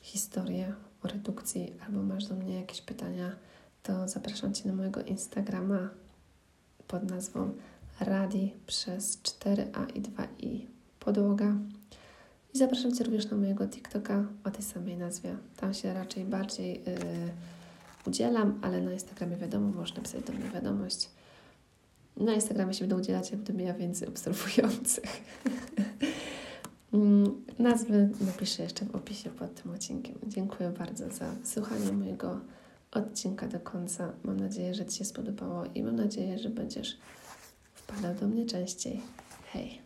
historie 0.00 0.74
o 1.02 1.08
redukcji 1.08 1.72
albo 1.86 2.02
masz 2.02 2.26
do 2.26 2.34
mnie 2.34 2.60
jakieś 2.60 2.80
pytania, 2.80 3.36
to 3.82 4.08
zapraszam 4.08 4.54
Cię 4.54 4.68
na 4.68 4.74
mojego 4.74 5.02
Instagrama 5.02 5.88
pod 6.88 7.10
nazwą 7.10 7.52
Radi 8.00 8.52
przez 8.66 9.18
4A 9.22 9.96
i 9.96 10.02
2i 10.02 10.66
podłoga. 11.00 11.56
I 12.54 12.58
zapraszam 12.58 12.94
Cię 12.94 13.04
również 13.04 13.30
na 13.30 13.36
mojego 13.36 13.68
TikToka 13.68 14.24
o 14.44 14.50
tej 14.50 14.62
samej 14.62 14.96
nazwie. 14.96 15.36
Tam 15.56 15.74
się 15.74 15.94
raczej 15.94 16.24
bardziej 16.24 16.72
yy, 16.72 16.82
udzielam, 18.06 18.58
ale 18.62 18.80
na 18.80 18.92
Instagramie 18.92 19.36
wiadomo, 19.36 19.72
można 19.72 20.02
pisać 20.02 20.24
do 20.24 20.32
mnie 20.32 20.50
wiadomość. 20.50 21.10
Na 22.16 22.34
Instagramie 22.34 22.74
się 22.74 22.80
będę 22.80 22.96
udzielać, 22.96 23.30
jak 23.30 23.40
będę 23.40 23.64
miała 23.64 23.78
więcej 23.78 24.08
obserwujących. 24.08 25.22
Mm, 26.92 27.44
nazwy 27.58 28.08
napiszę 28.20 28.62
jeszcze 28.62 28.84
w 28.84 28.94
opisie 28.96 29.30
pod 29.30 29.62
tym 29.62 29.72
odcinkiem. 29.72 30.14
Dziękuję 30.26 30.70
bardzo 30.70 31.10
za 31.10 31.34
słuchanie 31.44 31.92
mojego 31.92 32.40
odcinka 32.90 33.48
do 33.48 33.60
końca. 33.60 34.12
Mam 34.24 34.40
nadzieję, 34.40 34.74
że 34.74 34.86
Ci 34.86 34.98
się 34.98 35.04
spodobało 35.04 35.64
i 35.74 35.82
mam 35.82 35.96
nadzieję, 35.96 36.38
że 36.38 36.48
będziesz 36.48 36.98
wpadał 37.74 38.14
do 38.14 38.26
mnie 38.26 38.46
częściej. 38.46 39.00
Hej! 39.52 39.85